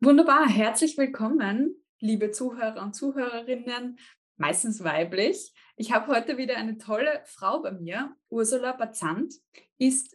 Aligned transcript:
Wunderbar, 0.00 0.46
herzlich 0.46 0.98
willkommen, 0.98 1.74
liebe 2.00 2.30
Zuhörer 2.30 2.82
und 2.82 2.94
Zuhörerinnen, 2.94 3.98
meistens 4.36 4.84
weiblich. 4.84 5.54
Ich 5.76 5.90
habe 5.90 6.08
heute 6.08 6.36
wieder 6.36 6.58
eine 6.58 6.76
tolle 6.76 7.22
Frau 7.24 7.62
bei 7.62 7.72
mir. 7.72 8.14
Ursula 8.28 8.72
Bazant 8.72 9.32
ist 9.78 10.14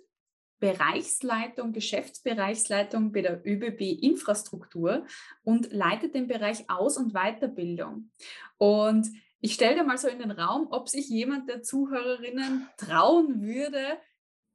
Bereichsleitung, 0.59 1.73
Geschäftsbereichsleitung 1.73 3.11
bei 3.11 3.23
der 3.23 3.43
ÖBB 3.43 4.03
Infrastruktur 4.03 5.03
und 5.43 5.73
leitet 5.73 6.13
den 6.13 6.27
Bereich 6.27 6.69
Aus- 6.69 6.97
und 6.97 7.13
Weiterbildung. 7.13 8.11
Und 8.59 9.07
ich 9.39 9.55
stelle 9.55 9.77
dir 9.77 9.83
mal 9.83 9.97
so 9.97 10.07
in 10.07 10.19
den 10.19 10.29
Raum, 10.29 10.67
ob 10.69 10.89
sich 10.89 11.09
jemand 11.09 11.49
der 11.49 11.63
Zuhörerinnen 11.63 12.69
trauen 12.77 13.41
würde, 13.41 13.97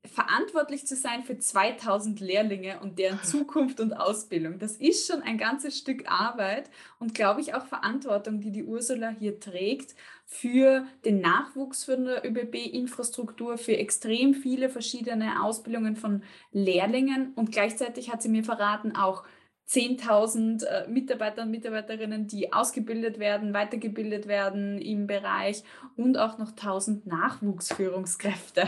verantwortlich 0.06 0.86
zu 0.86 0.96
sein 0.96 1.22
für 1.24 1.38
2000 1.38 2.20
Lehrlinge 2.20 2.80
und 2.80 2.98
deren 2.98 3.22
Zukunft 3.22 3.80
und 3.80 3.92
Ausbildung. 3.92 4.58
Das 4.58 4.76
ist 4.76 5.06
schon 5.06 5.22
ein 5.22 5.38
ganzes 5.38 5.78
Stück 5.78 6.10
Arbeit 6.10 6.70
und 6.98 7.14
glaube 7.14 7.40
ich 7.40 7.54
auch 7.54 7.66
Verantwortung, 7.66 8.40
die 8.40 8.50
die 8.50 8.64
Ursula 8.64 9.10
hier 9.10 9.40
trägt 9.40 9.94
für 10.24 10.86
den 11.04 11.20
Nachwuchs 11.20 11.84
von 11.84 12.04
der 12.04 12.26
ÖBB-Infrastruktur, 12.26 13.58
für 13.58 13.76
extrem 13.76 14.34
viele 14.34 14.68
verschiedene 14.68 15.42
Ausbildungen 15.42 15.96
von 15.96 16.22
Lehrlingen 16.52 17.32
und 17.34 17.52
gleichzeitig 17.52 18.12
hat 18.12 18.22
sie 18.22 18.28
mir 18.28 18.42
verraten, 18.42 18.96
auch 18.96 19.24
10.000 19.68 20.64
äh, 20.64 20.88
Mitarbeiter 20.88 21.42
und 21.42 21.50
Mitarbeiterinnen, 21.50 22.28
die 22.28 22.52
ausgebildet 22.52 23.18
werden, 23.18 23.52
weitergebildet 23.52 24.28
werden 24.28 24.78
im 24.78 25.06
Bereich 25.06 25.64
und 25.96 26.16
auch 26.16 26.38
noch 26.38 26.52
1.000 26.52 27.00
Nachwuchsführungskräfte. 27.04 28.62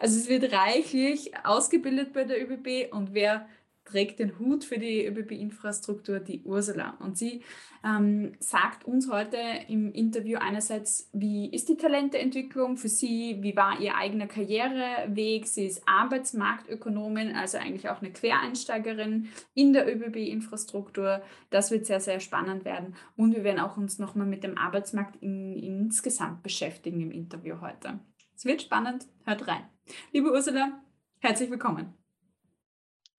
Also 0.00 0.18
es 0.18 0.28
wird 0.28 0.52
reichlich 0.52 1.32
ausgebildet 1.44 2.12
bei 2.14 2.24
der 2.24 2.42
ÖBB 2.42 2.92
und 2.94 3.12
wer 3.12 3.46
trägt 3.88 4.18
den 4.18 4.38
Hut 4.38 4.64
für 4.64 4.78
die 4.78 5.06
ÖBB-Infrastruktur, 5.06 6.20
die 6.20 6.42
Ursula. 6.44 6.96
Und 7.00 7.16
sie 7.16 7.42
ähm, 7.84 8.32
sagt 8.38 8.84
uns 8.84 9.10
heute 9.10 9.38
im 9.68 9.92
Interview 9.92 10.38
einerseits, 10.38 11.08
wie 11.12 11.50
ist 11.50 11.68
die 11.68 11.76
Talenteentwicklung 11.76 12.76
für 12.76 12.88
sie, 12.88 13.38
wie 13.40 13.56
war 13.56 13.80
ihr 13.80 13.96
eigener 13.96 14.26
Karriereweg. 14.26 15.46
Sie 15.46 15.66
ist 15.66 15.82
Arbeitsmarktökonomin, 15.86 17.34
also 17.34 17.58
eigentlich 17.58 17.88
auch 17.88 18.00
eine 18.00 18.12
Quereinsteigerin 18.12 19.28
in 19.54 19.72
der 19.72 19.92
ÖBB-Infrastruktur. 19.92 21.22
Das 21.50 21.70
wird 21.70 21.86
sehr, 21.86 22.00
sehr 22.00 22.20
spannend 22.20 22.64
werden. 22.64 22.94
Und 23.16 23.34
wir 23.34 23.44
werden 23.44 23.60
auch 23.60 23.76
uns 23.76 23.98
nochmal 23.98 24.26
mit 24.26 24.44
dem 24.44 24.58
Arbeitsmarkt 24.58 25.16
in, 25.22 25.56
insgesamt 25.56 26.42
beschäftigen 26.42 27.00
im 27.00 27.10
Interview 27.10 27.60
heute. 27.60 28.00
Es 28.36 28.44
wird 28.44 28.62
spannend, 28.62 29.06
hört 29.24 29.48
rein. 29.48 29.64
Liebe 30.12 30.30
Ursula, 30.30 30.80
herzlich 31.20 31.50
willkommen. 31.50 31.97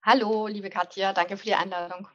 Hallo, 0.01 0.47
liebe 0.47 0.69
Katja, 0.69 1.11
danke 1.11 1.35
für 1.35 1.45
die 1.45 1.55
Einladung. 1.55 2.07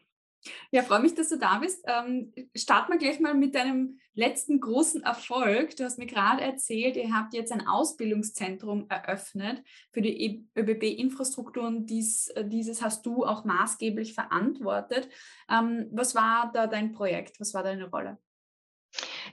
Ja, 0.71 0.83
freue 0.83 1.01
mich, 1.01 1.15
dass 1.15 1.29
du 1.29 1.39
da 1.39 1.59
bist. 1.59 1.85
Ähm, 1.87 2.33
starten 2.55 2.93
wir 2.93 2.99
gleich 2.99 3.21
mal 3.21 3.35
mit 3.35 3.55
deinem 3.55 3.99
letzten 4.15 4.61
großen 4.61 5.03
Erfolg. 5.03 5.77
Du 5.77 5.85
hast 5.85 5.99
mir 5.99 6.07
gerade 6.07 6.43
erzählt, 6.43 6.97
ihr 6.97 7.15
habt 7.15 7.35
jetzt 7.35 7.53
ein 7.53 7.67
Ausbildungszentrum 7.67 8.87
eröffnet 8.89 9.63
für 9.93 10.03
die 10.03 10.47
ÖBB-Infrastruktur 10.57 11.65
und 11.67 11.87
dies, 11.87 12.29
äh, 12.29 12.47
dieses 12.47 12.83
hast 12.83 13.05
du 13.07 13.25
auch 13.25 13.45
maßgeblich 13.45 14.15
verantwortet. 14.15 15.09
Ähm, 15.51 15.89
was 15.93 16.15
war 16.15 16.51
da 16.53 16.67
dein 16.67 16.93
Projekt? 16.93 17.41
Was 17.41 17.55
war 17.55 17.63
deine 17.63 17.89
Rolle? 17.89 18.19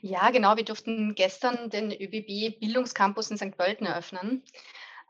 Ja, 0.01 0.29
genau. 0.31 0.57
Wir 0.57 0.65
durften 0.65 1.15
gestern 1.15 1.69
den 1.69 1.91
ÖBB 1.91 2.59
Bildungscampus 2.59 3.31
in 3.31 3.37
St. 3.37 3.55
Pölten 3.55 3.85
eröffnen. 3.85 4.43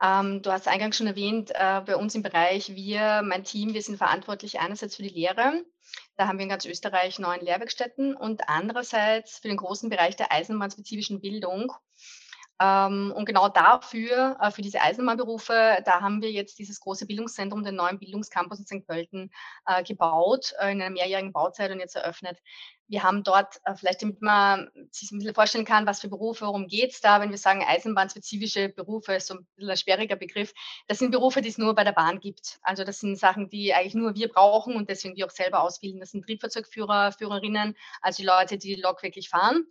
Ähm, 0.01 0.41
du 0.41 0.51
hast 0.51 0.67
eingangs 0.67 0.97
schon 0.97 1.07
erwähnt, 1.07 1.51
äh, 1.53 1.81
bei 1.85 1.95
uns 1.95 2.15
im 2.15 2.23
Bereich, 2.23 2.75
wir, 2.75 3.21
mein 3.23 3.43
Team, 3.43 3.73
wir 3.73 3.81
sind 3.81 3.97
verantwortlich 3.97 4.59
einerseits 4.59 4.95
für 4.95 5.03
die 5.03 5.09
Lehre. 5.09 5.63
Da 6.17 6.27
haben 6.27 6.39
wir 6.39 6.43
in 6.43 6.49
ganz 6.49 6.65
Österreich 6.65 7.19
neun 7.19 7.41
Lehrwerkstätten 7.41 8.15
und 8.15 8.49
andererseits 8.49 9.39
für 9.39 9.47
den 9.47 9.57
großen 9.57 9.89
Bereich 9.89 10.15
der 10.15 10.31
eisenbahnspezifischen 10.31 11.21
Bildung. 11.21 11.71
Ähm, 12.61 13.11
und 13.15 13.25
genau 13.25 13.49
dafür, 13.49 14.37
äh, 14.39 14.51
für 14.51 14.61
diese 14.61 14.81
Eisenbahnberufe, 14.81 15.81
da 15.83 16.01
haben 16.01 16.21
wir 16.21 16.31
jetzt 16.31 16.59
dieses 16.59 16.79
große 16.79 17.07
Bildungszentrum, 17.07 17.63
den 17.63 17.75
neuen 17.75 17.97
Bildungscampus 17.97 18.59
in 18.59 18.65
St. 18.65 18.87
Pölten, 18.87 19.31
äh, 19.65 19.83
gebaut, 19.83 20.53
äh, 20.59 20.71
in 20.71 20.81
einer 20.81 20.91
mehrjährigen 20.91 21.31
Bauzeit 21.31 21.71
und 21.71 21.79
jetzt 21.79 21.95
eröffnet. 21.95 22.39
Wir 22.91 23.03
haben 23.03 23.23
dort, 23.23 23.61
äh, 23.63 23.73
vielleicht 23.73 24.01
damit 24.01 24.21
man 24.21 24.69
sich 24.91 25.11
ein 25.11 25.19
bisschen 25.19 25.33
vorstellen 25.33 25.63
kann, 25.63 25.85
was 25.85 26.01
für 26.01 26.09
Berufe, 26.09 26.45
worum 26.45 26.67
geht 26.67 26.91
es 26.91 26.99
da, 26.99 27.21
wenn 27.21 27.29
wir 27.29 27.37
sagen 27.37 27.63
eisenbahnspezifische 27.65 28.67
Berufe, 28.67 29.13
ist 29.13 29.27
so 29.27 29.35
ein 29.35 29.47
bisschen 29.55 29.71
ein 29.71 29.77
schwieriger 29.77 30.17
Begriff. 30.17 30.53
Das 30.89 30.99
sind 30.99 31.11
Berufe, 31.11 31.41
die 31.41 31.47
es 31.47 31.57
nur 31.57 31.73
bei 31.73 31.85
der 31.85 31.93
Bahn 31.93 32.19
gibt. 32.19 32.59
Also 32.63 32.83
das 32.83 32.99
sind 32.99 33.17
Sachen, 33.17 33.49
die 33.49 33.73
eigentlich 33.73 33.95
nur 33.95 34.15
wir 34.15 34.27
brauchen 34.27 34.75
und 34.75 34.89
deswegen 34.89 35.15
wir 35.15 35.25
auch 35.25 35.31
selber 35.31 35.61
ausbilden. 35.61 36.01
Das 36.01 36.11
sind 36.11 36.25
Triebfahrzeugführer, 36.25 37.13
Führerinnen, 37.13 37.77
also 38.01 38.17
die 38.17 38.27
Leute, 38.27 38.57
die 38.57 38.75
die 38.75 38.81
Lok 38.81 39.03
wirklich 39.03 39.29
fahren. 39.29 39.65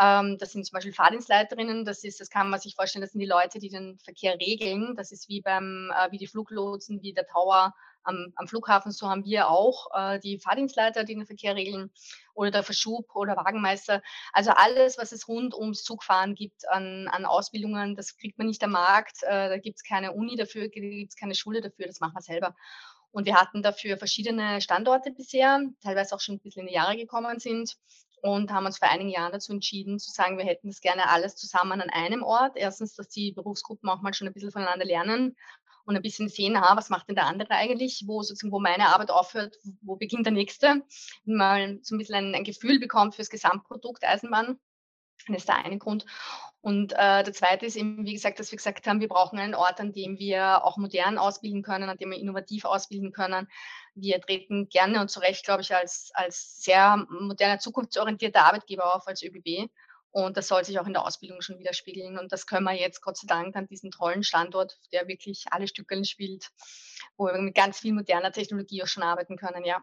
Ähm, 0.00 0.38
das 0.38 0.52
sind 0.52 0.64
zum 0.64 0.72
Beispiel 0.72 0.94
Fahrdienstleiterinnen. 0.94 1.84
Das 1.84 2.02
ist, 2.02 2.18
das 2.18 2.30
kann 2.30 2.48
man 2.48 2.60
sich 2.60 2.76
vorstellen, 2.76 3.02
das 3.02 3.12
sind 3.12 3.20
die 3.20 3.26
Leute, 3.26 3.58
die 3.58 3.68
den 3.68 3.98
Verkehr 3.98 4.38
regeln. 4.40 4.94
Das 4.96 5.12
ist 5.12 5.28
wie 5.28 5.42
beim, 5.42 5.92
äh, 5.94 6.10
wie 6.12 6.18
die 6.18 6.26
Fluglotsen, 6.26 7.02
wie 7.02 7.12
der 7.12 7.26
Tower 7.26 7.74
am, 8.04 8.32
am 8.36 8.48
Flughafen. 8.48 8.92
So 8.92 9.08
haben 9.08 9.24
wir 9.24 9.48
auch 9.48 9.88
äh, 9.94 10.20
die 10.20 10.38
Fahrdienstleiter, 10.38 11.04
die 11.04 11.14
den 11.14 11.26
Verkehr 11.26 11.56
regeln 11.56 11.90
oder 12.34 12.50
der 12.50 12.62
Verschub 12.62 13.14
oder 13.14 13.36
Wagenmeister. 13.36 14.02
Also 14.32 14.50
alles, 14.50 14.98
was 14.98 15.12
es 15.12 15.28
rund 15.28 15.54
ums 15.54 15.82
Zugfahren 15.82 16.34
gibt 16.34 16.68
an, 16.68 17.08
an 17.08 17.24
Ausbildungen, 17.24 17.96
das 17.96 18.16
kriegt 18.16 18.38
man 18.38 18.46
nicht 18.46 18.62
am 18.62 18.72
Markt. 18.72 19.22
Äh, 19.22 19.48
da 19.48 19.58
gibt 19.58 19.78
es 19.78 19.84
keine 19.84 20.12
Uni 20.12 20.36
dafür, 20.36 20.68
gibt 20.68 21.12
es 21.12 21.16
keine 21.16 21.34
Schule 21.34 21.60
dafür. 21.60 21.86
Das 21.86 22.00
machen 22.00 22.14
wir 22.14 22.22
selber. 22.22 22.54
Und 23.10 23.26
wir 23.26 23.36
hatten 23.36 23.62
dafür 23.62 23.96
verschiedene 23.96 24.60
Standorte 24.60 25.12
bisher, 25.12 25.60
teilweise 25.80 26.16
auch 26.16 26.20
schon 26.20 26.36
ein 26.36 26.40
bisschen 26.40 26.62
in 26.62 26.66
die 26.66 26.74
Jahre 26.74 26.96
gekommen 26.96 27.38
sind 27.38 27.76
und 28.22 28.50
haben 28.50 28.66
uns 28.66 28.78
vor 28.78 28.88
einigen 28.88 29.10
Jahren 29.10 29.32
dazu 29.32 29.52
entschieden, 29.52 29.98
zu 29.98 30.10
sagen, 30.10 30.38
wir 30.38 30.46
hätten 30.46 30.68
das 30.68 30.80
gerne 30.80 31.10
alles 31.10 31.36
zusammen 31.36 31.80
an 31.80 31.90
einem 31.90 32.22
Ort. 32.22 32.56
Erstens, 32.56 32.94
dass 32.94 33.08
die 33.08 33.32
Berufsgruppen 33.32 33.88
auch 33.88 34.00
mal 34.00 34.14
schon 34.14 34.26
ein 34.26 34.32
bisschen 34.32 34.50
voneinander 34.50 34.86
lernen 34.86 35.36
und 35.84 35.96
ein 35.96 36.02
bisschen 36.02 36.28
sehen, 36.28 36.56
ah, 36.56 36.76
was 36.76 36.90
macht 36.90 37.08
denn 37.08 37.16
der 37.16 37.26
andere 37.26 37.50
eigentlich, 37.50 38.04
wo 38.06 38.22
sozusagen, 38.22 38.52
wo 38.52 38.60
meine 38.60 38.88
Arbeit 38.88 39.10
aufhört, 39.10 39.56
wo 39.82 39.96
beginnt 39.96 40.26
der 40.26 40.32
nächste, 40.32 40.82
mal 41.24 41.78
so 41.82 41.94
ein 41.94 41.98
bisschen 41.98 42.14
ein, 42.14 42.34
ein 42.34 42.44
Gefühl 42.44 42.78
bekommt 42.78 43.14
fürs 43.14 43.30
Gesamtprodukt 43.30 44.04
Eisenbahn. 44.04 44.58
Das 45.26 45.38
ist 45.38 45.48
der 45.48 45.64
eine 45.64 45.78
Grund. 45.78 46.04
Und 46.60 46.92
äh, 46.94 47.22
der 47.22 47.32
zweite 47.32 47.66
ist 47.66 47.76
eben, 47.76 48.04
wie 48.06 48.14
gesagt, 48.14 48.38
dass 48.38 48.50
wir 48.50 48.56
gesagt 48.56 48.86
haben, 48.86 49.00
wir 49.00 49.08
brauchen 49.08 49.38
einen 49.38 49.54
Ort, 49.54 49.80
an 49.80 49.92
dem 49.92 50.18
wir 50.18 50.64
auch 50.64 50.78
modern 50.78 51.18
ausbilden 51.18 51.62
können, 51.62 51.88
an 51.88 51.98
dem 51.98 52.10
wir 52.10 52.18
innovativ 52.18 52.64
ausbilden 52.64 53.12
können. 53.12 53.48
Wir 53.94 54.20
treten 54.20 54.68
gerne 54.70 55.00
und 55.00 55.10
zu 55.10 55.20
Recht, 55.20 55.44
glaube 55.44 55.62
ich, 55.62 55.74
als, 55.74 56.10
als 56.14 56.62
sehr 56.62 57.06
moderner, 57.08 57.58
zukunftsorientierter 57.58 58.44
Arbeitgeber 58.44 58.94
auf 58.94 59.06
als 59.06 59.22
ÖBB. 59.22 59.70
Und 60.14 60.36
das 60.36 60.46
soll 60.46 60.64
sich 60.64 60.78
auch 60.78 60.86
in 60.86 60.92
der 60.92 61.04
Ausbildung 61.04 61.42
schon 61.42 61.58
widerspiegeln. 61.58 62.18
Und 62.18 62.30
das 62.30 62.46
können 62.46 62.62
wir 62.66 62.72
jetzt 62.72 63.02
Gott 63.02 63.16
sei 63.16 63.26
Dank 63.26 63.56
an 63.56 63.66
diesem 63.66 63.90
tollen 63.90 64.22
Standort, 64.22 64.78
der 64.92 65.08
wirklich 65.08 65.46
alle 65.50 65.66
Stückeln 65.66 66.04
spielt, 66.04 66.50
wo 67.16 67.26
wir 67.26 67.42
mit 67.42 67.56
ganz 67.56 67.80
viel 67.80 67.92
moderner 67.92 68.30
Technologie 68.30 68.84
auch 68.84 68.86
schon 68.86 69.02
arbeiten 69.02 69.36
können, 69.36 69.64
ja. 69.64 69.82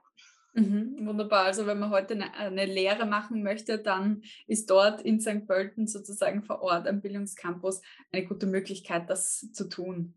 Mhm, 0.54 1.06
wunderbar. 1.06 1.44
Also 1.44 1.66
wenn 1.66 1.80
man 1.80 1.90
heute 1.90 2.14
eine, 2.14 2.34
eine, 2.34 2.66
Lehre 2.66 3.06
machen 3.06 3.44
möchte, 3.44 3.78
dann 3.78 4.24
ist 4.48 4.70
dort 4.70 5.02
in 5.02 5.20
St. 5.20 5.46
Pölten 5.46 5.86
sozusagen 5.86 6.44
vor 6.44 6.62
Ort 6.62 6.88
am 6.88 7.02
Bildungscampus 7.02 7.82
eine 8.14 8.26
gute 8.26 8.48
Möglichkeit, 8.48 9.10
das 9.10 9.52
zu 9.52 9.68
tun. 9.68 10.14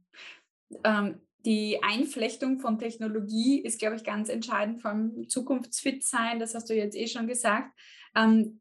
Ähm, 0.84 1.20
die 1.44 1.82
Einflechtung 1.82 2.60
von 2.60 2.78
Technologie 2.78 3.60
ist, 3.60 3.80
glaube 3.80 3.96
ich, 3.96 4.04
ganz 4.04 4.28
entscheidend 4.28 4.80
vom 4.80 5.28
Zukunftsfit 5.28 6.04
sein. 6.04 6.38
Das 6.38 6.54
hast 6.54 6.70
du 6.70 6.74
jetzt 6.74 6.96
eh 6.96 7.08
schon 7.08 7.26
gesagt. 7.26 7.76
Ähm, 8.14 8.60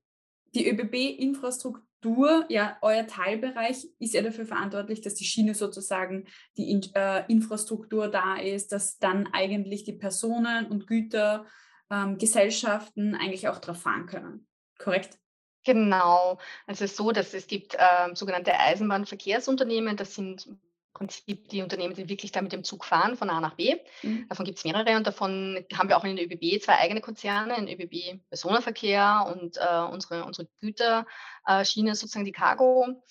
die 0.54 0.70
ÖBB-Infrastruktur, 0.70 2.46
ja, 2.50 2.78
euer 2.82 3.08
Teilbereich 3.08 3.88
ist 4.00 4.14
ja 4.14 4.22
dafür 4.22 4.46
verantwortlich, 4.46 5.02
dass 5.02 5.16
die 5.16 5.26
Schiene 5.26 5.56
sozusagen 5.56 6.26
die 6.58 6.70
In 6.70 6.82
äh, 6.96 7.26
Infrastruktur 7.28 8.08
da 8.08 8.36
ist, 8.36 8.72
dass 8.72 9.00
dann 9.00 9.28
eigentlich 9.34 9.84
die 9.84 9.94
Personen 9.94 10.68
und 10.68 10.88
Güter 10.88 11.46
ähm, 11.90 12.18
Gesellschaften 12.18 13.16
eigentlich 13.16 13.48
auch 13.48 13.60
drauf 13.60 13.82
fahren 13.82 14.06
können. 14.06 14.48
Korrekt? 14.78 15.18
Genau. 15.66 16.40
Also 16.68 16.84
es 16.84 16.92
ist 16.92 16.98
so, 16.98 17.12
dass 17.12 17.34
es 17.34 17.48
gibt 17.48 17.76
äh, 17.76 18.14
sogenannte 18.16 18.60
Eisenbahnverkehrsunternehmen, 18.60 19.96
das 19.96 20.16
sind 20.16 20.50
Prinzip 20.94 21.50
die 21.50 21.62
Unternehmen, 21.62 21.96
die 21.96 22.08
wirklich 22.08 22.32
da 22.32 22.42
mit 22.42 22.52
dem 22.52 22.64
Zug 22.64 22.86
fahren 22.86 23.18
von 23.18 23.30
A 23.30 23.40
nach 23.42 23.56
B. 23.56 23.76
Mhm. 24.04 24.28
Davon 24.30 24.46
gibt 24.46 24.60
es 24.60 24.64
mehrere 24.64 24.96
und 24.96 25.08
davon 25.08 25.66
haben 25.74 25.90
wir 25.90 25.98
auch 25.98 26.04
in 26.04 26.16
der 26.16 26.26
ÖBB 26.26 26.62
zwei 26.62 26.78
eigene 26.78 27.02
Konzerne, 27.02 27.58
in 27.58 27.68
ÖBB 27.68 28.22
Personenverkehr 28.30 29.26
und 29.34 29.58
äh, 29.58 29.92
unsere, 29.92 30.24
unsere 30.26 30.48
Güterschiene, 30.62 31.06
äh, 31.46 31.64
sozusagen 31.64 32.26
die 32.26 32.32
Cargo. 32.32 33.02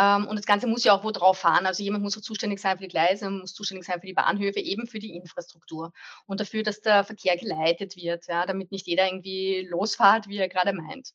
Ähm, 0.00 0.26
und 0.26 0.36
das 0.36 0.46
Ganze 0.46 0.66
muss 0.66 0.84
ja 0.84 0.94
auch 0.94 1.04
wo 1.04 1.10
drauf 1.10 1.38
fahren. 1.38 1.66
Also 1.66 1.82
jemand 1.82 2.02
muss 2.02 2.16
auch 2.16 2.22
zuständig 2.22 2.60
sein 2.60 2.78
für 2.78 2.84
die 2.84 2.88
Gleise, 2.88 3.28
muss 3.28 3.52
zuständig 3.52 3.86
sein 3.86 4.00
für 4.00 4.06
die 4.06 4.14
Bahnhöfe, 4.14 4.58
eben 4.60 4.86
für 4.86 4.98
die 4.98 5.14
Infrastruktur 5.14 5.92
und 6.26 6.40
dafür, 6.40 6.62
dass 6.62 6.80
der 6.80 7.04
Verkehr 7.04 7.36
geleitet 7.36 7.96
wird, 7.96 8.26
ja, 8.26 8.46
damit 8.46 8.72
nicht 8.72 8.86
jeder 8.86 9.06
irgendwie 9.06 9.66
losfahrt, 9.68 10.26
wie 10.28 10.38
er 10.38 10.48
gerade 10.48 10.72
meint. 10.72 11.10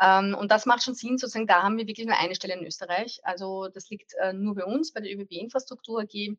Ähm, 0.00 0.36
und 0.38 0.52
das 0.52 0.66
macht 0.66 0.84
schon 0.84 0.94
Sinn, 0.94 1.18
sozusagen, 1.18 1.48
da 1.48 1.62
haben 1.64 1.78
wir 1.78 1.88
wirklich 1.88 2.06
nur 2.06 2.16
eine 2.16 2.36
Stelle 2.36 2.54
in 2.54 2.64
Österreich. 2.64 3.18
Also 3.24 3.68
das 3.68 3.90
liegt 3.90 4.14
äh, 4.20 4.32
nur 4.32 4.54
bei 4.54 4.64
uns, 4.64 4.92
bei 4.92 5.00
der 5.00 5.12
ÖBB 5.12 5.32
Infrastruktur 5.32 6.02
AG 6.02 6.36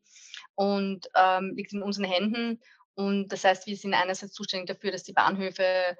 und 0.54 1.06
ähm, 1.14 1.54
liegt 1.54 1.74
in 1.74 1.82
unseren 1.82 2.06
Händen. 2.06 2.62
Und 2.94 3.28
das 3.28 3.44
heißt, 3.44 3.66
wir 3.66 3.76
sind 3.76 3.94
einerseits 3.94 4.32
zuständig 4.32 4.68
dafür, 4.68 4.92
dass 4.92 5.04
die 5.04 5.12
Bahnhöfe 5.12 5.96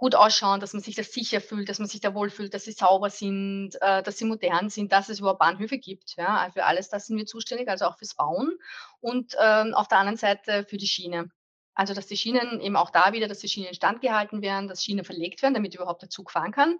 gut 0.00 0.14
ausschauen, 0.14 0.60
dass 0.60 0.72
man 0.72 0.82
sich 0.82 0.94
da 0.96 1.02
sicher 1.02 1.42
fühlt, 1.42 1.68
dass 1.68 1.78
man 1.78 1.86
sich 1.86 2.00
da 2.00 2.14
wohlfühlt, 2.14 2.54
dass 2.54 2.64
sie 2.64 2.72
sauber 2.72 3.10
sind, 3.10 3.72
äh, 3.82 4.02
dass 4.02 4.16
sie 4.16 4.24
modern 4.24 4.70
sind, 4.70 4.92
dass 4.92 5.10
es 5.10 5.20
überhaupt 5.20 5.40
Bahnhöfe 5.40 5.76
gibt. 5.76 6.16
Ja, 6.16 6.48
für 6.54 6.64
alles 6.64 6.88
das 6.88 7.06
sind 7.06 7.18
wir 7.18 7.26
zuständig, 7.26 7.68
also 7.68 7.84
auch 7.84 7.98
fürs 7.98 8.14
Bauen 8.14 8.58
und 9.00 9.36
ähm, 9.38 9.74
auf 9.74 9.88
der 9.88 9.98
anderen 9.98 10.16
Seite 10.16 10.64
für 10.64 10.78
die 10.78 10.86
Schiene. 10.86 11.30
Also, 11.74 11.92
dass 11.92 12.06
die 12.06 12.16
Schienen 12.16 12.60
eben 12.60 12.76
auch 12.76 12.90
da 12.90 13.12
wieder, 13.12 13.28
dass 13.28 13.40
die 13.40 13.48
Schienen 13.48 13.68
instand 13.68 14.00
gehalten 14.00 14.40
werden, 14.40 14.68
dass 14.68 14.82
Schienen 14.82 15.04
verlegt 15.04 15.42
werden, 15.42 15.54
damit 15.54 15.74
überhaupt 15.74 16.02
der 16.02 16.08
Zug 16.10 16.30
fahren 16.30 16.52
kann. 16.52 16.78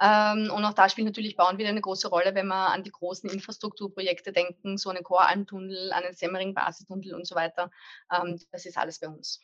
Ähm, 0.00 0.50
und 0.52 0.64
auch 0.64 0.72
da 0.72 0.88
spielt 0.88 1.06
natürlich 1.06 1.36
Bauen 1.36 1.58
wieder 1.58 1.68
eine 1.70 1.80
große 1.80 2.08
Rolle, 2.08 2.36
wenn 2.36 2.46
wir 2.46 2.70
an 2.70 2.84
die 2.84 2.90
großen 2.92 3.28
Infrastrukturprojekte 3.30 4.32
denken, 4.32 4.78
so 4.78 4.90
einen 4.90 5.02
Choralmtunnel, 5.02 5.92
einen 5.92 6.14
Semmering-Basistunnel 6.14 7.14
und 7.14 7.26
so 7.26 7.34
weiter. 7.34 7.70
Ähm, 8.12 8.40
das 8.52 8.64
ist 8.64 8.78
alles 8.78 9.00
bei 9.00 9.08
uns. 9.08 9.40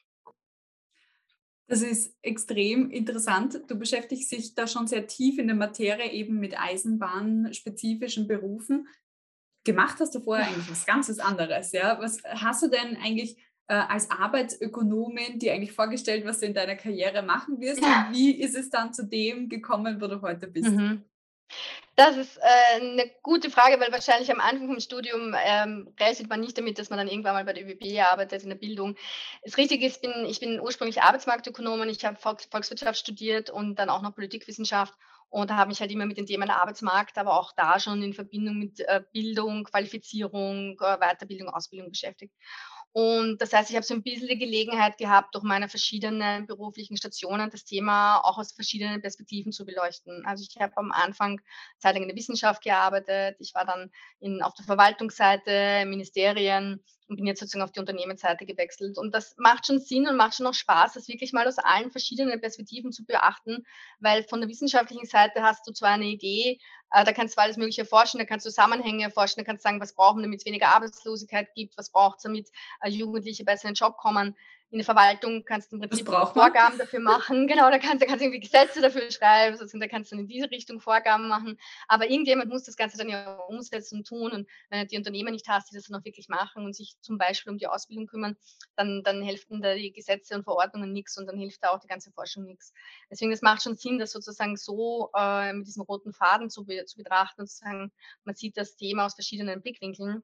Das 1.68 1.82
ist 1.82 2.16
extrem 2.22 2.90
interessant. 2.90 3.60
Du 3.66 3.76
beschäftigst 3.76 4.30
dich 4.30 4.54
da 4.54 4.66
schon 4.66 4.86
sehr 4.86 5.06
tief 5.06 5.38
in 5.38 5.48
der 5.48 5.56
Materie, 5.56 6.12
eben 6.12 6.38
mit 6.38 6.58
Eisenbahnspezifischen 6.58 8.28
Berufen. 8.28 8.86
Gemacht 9.64 9.98
hast 9.98 10.14
du 10.14 10.20
vorher 10.20 10.46
eigentlich 10.46 10.70
was 10.70 10.86
ganz 10.86 11.18
anderes. 11.18 11.72
Ja? 11.72 11.98
Was 12.00 12.22
hast 12.24 12.62
du 12.62 12.68
denn 12.68 12.96
eigentlich 13.02 13.36
äh, 13.66 13.74
als 13.74 14.10
Arbeitsökonomin 14.12 15.40
dir 15.40 15.54
eigentlich 15.54 15.72
vorgestellt, 15.72 16.24
was 16.24 16.38
du 16.38 16.46
in 16.46 16.54
deiner 16.54 16.76
Karriere 16.76 17.22
machen 17.22 17.60
wirst? 17.60 17.82
Ja. 17.82 18.06
Und 18.06 18.14
wie 18.14 18.40
ist 18.40 18.54
es 18.54 18.70
dann 18.70 18.92
zu 18.92 19.04
dem 19.04 19.48
gekommen, 19.48 20.00
wo 20.00 20.06
du 20.06 20.22
heute 20.22 20.46
bist? 20.46 20.70
Mhm. 20.70 21.02
Das 21.98 22.14
ist 22.18 22.36
äh, 22.42 22.80
'ne 22.80 23.10
gute 23.22 23.50
Frage, 23.50 23.80
weil 23.80 23.90
wahrscheinlich 23.90 24.30
am 24.30 24.38
Anfang 24.40 24.66
vom 24.66 24.80
Studium, 24.80 25.34
ähm, 25.42 25.88
rechnet 25.98 26.28
man 26.28 26.40
nicht 26.40 26.58
damit, 26.58 26.78
dass 26.78 26.90
man 26.90 26.98
dann 26.98 27.08
irgendwann 27.08 27.32
mal 27.32 27.44
bei 27.46 27.54
der 27.54 27.64
ÖBB 27.66 27.98
arbeitet 28.00 28.42
in 28.42 28.50
der 28.50 28.56
Bildung. 28.56 28.96
Das 29.42 29.56
Richtige 29.56 29.86
ist, 29.86 30.02
bin 30.02 30.12
ich 30.26 30.38
bin 30.38 30.60
ursprünglich 30.60 31.00
Arbeitsmarktökonomin. 31.02 31.88
Ich 31.88 32.04
habe 32.04 32.16
Volks 32.18 32.44
Volkswirtschaft 32.50 32.98
studiert 32.98 33.48
und 33.48 33.76
dann 33.76 33.88
auch 33.88 34.02
noch 34.02 34.14
Politikwissenschaft 34.14 34.92
und 35.30 35.50
habe 35.50 35.68
mich 35.68 35.80
halt 35.80 35.90
immer 35.90 36.04
mit 36.04 36.18
den 36.18 36.26
Themen 36.26 36.50
Arbeitsmarkt, 36.50 37.16
aber 37.16 37.38
auch 37.40 37.52
da 37.56 37.80
schon 37.80 38.02
in 38.02 38.12
Verbindung 38.12 38.58
mit, 38.58 38.80
äh, 38.80 39.00
Bildung, 39.12 39.64
Qualifizierung, 39.64 40.78
äh, 40.80 40.98
Weiterbildung, 40.98 41.48
Ausbildung 41.48 41.88
beschäftigt. 41.90 42.34
Und 42.96 43.42
das 43.42 43.52
heißt, 43.52 43.68
ich 43.68 43.76
habe 43.76 43.84
so 43.84 43.92
ein 43.92 44.02
bisschen 44.02 44.26
die 44.26 44.38
Gelegenheit 44.38 44.96
gehabt, 44.96 45.34
durch 45.34 45.44
meine 45.44 45.68
verschiedenen 45.68 46.46
beruflichen 46.46 46.96
Stationen 46.96 47.50
das 47.50 47.66
Thema 47.66 48.20
auch 48.24 48.38
aus 48.38 48.52
verschiedenen 48.52 49.02
Perspektiven 49.02 49.52
zu 49.52 49.66
beleuchten. 49.66 50.24
Also 50.24 50.46
ich 50.48 50.58
habe 50.58 50.72
am 50.78 50.92
Anfang 50.92 51.42
zeitlang 51.76 52.04
in 52.04 52.08
der 52.08 52.16
Wissenschaft 52.16 52.62
gearbeitet, 52.64 53.36
ich 53.38 53.54
war 53.54 53.66
dann 53.66 53.90
in, 54.20 54.40
auf 54.40 54.54
der 54.54 54.64
Verwaltungsseite, 54.64 55.84
Ministerien, 55.84 56.82
und 57.08 57.16
bin 57.16 57.26
jetzt 57.26 57.40
sozusagen 57.40 57.62
auf 57.62 57.72
die 57.72 57.80
Unternehmensseite 57.80 58.46
gewechselt. 58.46 58.98
Und 58.98 59.14
das 59.14 59.34
macht 59.38 59.66
schon 59.66 59.78
Sinn 59.78 60.08
und 60.08 60.16
macht 60.16 60.34
schon 60.34 60.46
auch 60.46 60.54
Spaß, 60.54 60.94
das 60.94 61.08
wirklich 61.08 61.32
mal 61.32 61.46
aus 61.46 61.58
allen 61.58 61.90
verschiedenen 61.90 62.40
Perspektiven 62.40 62.92
zu 62.92 63.04
beachten, 63.04 63.64
weil 64.00 64.24
von 64.24 64.40
der 64.40 64.48
wissenschaftlichen 64.48 65.06
Seite 65.06 65.42
hast 65.42 65.66
du 65.66 65.72
zwar 65.72 65.90
eine 65.90 66.06
Idee, 66.06 66.58
äh, 66.92 67.04
da 67.04 67.12
kannst 67.12 67.36
du 67.36 67.42
alles 67.42 67.56
Mögliche 67.56 67.82
erforschen, 67.82 68.18
da 68.18 68.24
kannst 68.24 68.46
du 68.46 68.50
Zusammenhänge 68.50 69.04
erforschen, 69.04 69.38
da 69.38 69.44
kannst 69.44 69.64
du 69.64 69.68
sagen, 69.68 69.80
was 69.80 69.94
brauchen 69.94 70.18
wir, 70.18 70.24
damit 70.24 70.40
es 70.40 70.46
weniger 70.46 70.68
Arbeitslosigkeit 70.68 71.54
gibt, 71.54 71.76
was 71.76 71.90
braucht 71.90 72.18
es, 72.18 72.22
damit 72.24 72.50
äh, 72.80 72.88
Jugendliche 72.88 73.44
besser 73.44 73.68
in 73.68 73.74
den 73.74 73.78
Job 73.78 73.96
kommen 73.96 74.36
in 74.70 74.78
der 74.78 74.84
Verwaltung 74.84 75.44
kannst 75.44 75.70
du 75.70 75.76
im 75.76 75.82
Prinzip 75.82 76.06
Vorgaben 76.06 76.78
dafür 76.78 77.00
machen. 77.00 77.46
Genau, 77.56 77.70
da 77.70 77.78
kannst, 77.78 78.02
da 78.02 78.06
kannst 78.06 78.20
du 78.20 78.24
irgendwie 78.24 78.40
Gesetze 78.40 78.80
dafür 78.80 79.10
schreiben, 79.10 79.56
also 79.58 79.78
da 79.78 79.86
kannst 79.86 80.10
du 80.10 80.16
in 80.16 80.26
diese 80.26 80.50
Richtung 80.50 80.80
Vorgaben 80.80 81.28
machen. 81.28 81.58
Aber 81.86 82.10
irgendjemand 82.10 82.50
muss 82.50 82.64
das 82.64 82.76
Ganze 82.76 82.98
dann 82.98 83.08
ja 83.08 83.36
umsetzen 83.48 83.98
und 83.98 84.06
tun. 84.06 84.32
Und 84.32 84.48
wenn 84.68 84.80
du 84.80 84.86
die 84.86 84.96
Unternehmen 84.96 85.32
nicht 85.32 85.48
hast, 85.48 85.70
die 85.70 85.76
das 85.76 85.84
dann 85.84 86.00
auch 86.00 86.04
wirklich 86.04 86.28
machen 86.28 86.64
und 86.64 86.74
sich 86.74 86.96
zum 87.00 87.18
Beispiel 87.18 87.52
um 87.52 87.58
die 87.58 87.68
Ausbildung 87.68 88.06
kümmern, 88.06 88.36
dann, 88.74 89.02
dann 89.04 89.22
helfen 89.22 89.62
da 89.62 89.74
die 89.74 89.92
Gesetze 89.92 90.34
und 90.34 90.44
Verordnungen 90.44 90.92
nichts 90.92 91.16
und 91.16 91.26
dann 91.26 91.38
hilft 91.38 91.62
da 91.62 91.70
auch 91.70 91.78
die 91.78 91.88
ganze 91.88 92.10
Forschung 92.10 92.44
nichts. 92.44 92.72
Deswegen, 93.10 93.32
es 93.32 93.42
macht 93.42 93.62
schon 93.62 93.76
Sinn, 93.76 93.98
das 93.98 94.10
sozusagen 94.10 94.56
so 94.56 95.10
äh, 95.16 95.52
mit 95.52 95.66
diesem 95.66 95.82
roten 95.82 96.12
Faden 96.12 96.50
zu, 96.50 96.64
zu 96.64 96.96
betrachten 96.96 97.42
und 97.42 97.46
zu 97.46 97.58
sagen, 97.58 97.92
man 98.24 98.34
sieht 98.34 98.56
das 98.56 98.76
Thema 98.76 99.06
aus 99.06 99.14
verschiedenen 99.14 99.62
Blickwinkeln. 99.62 100.22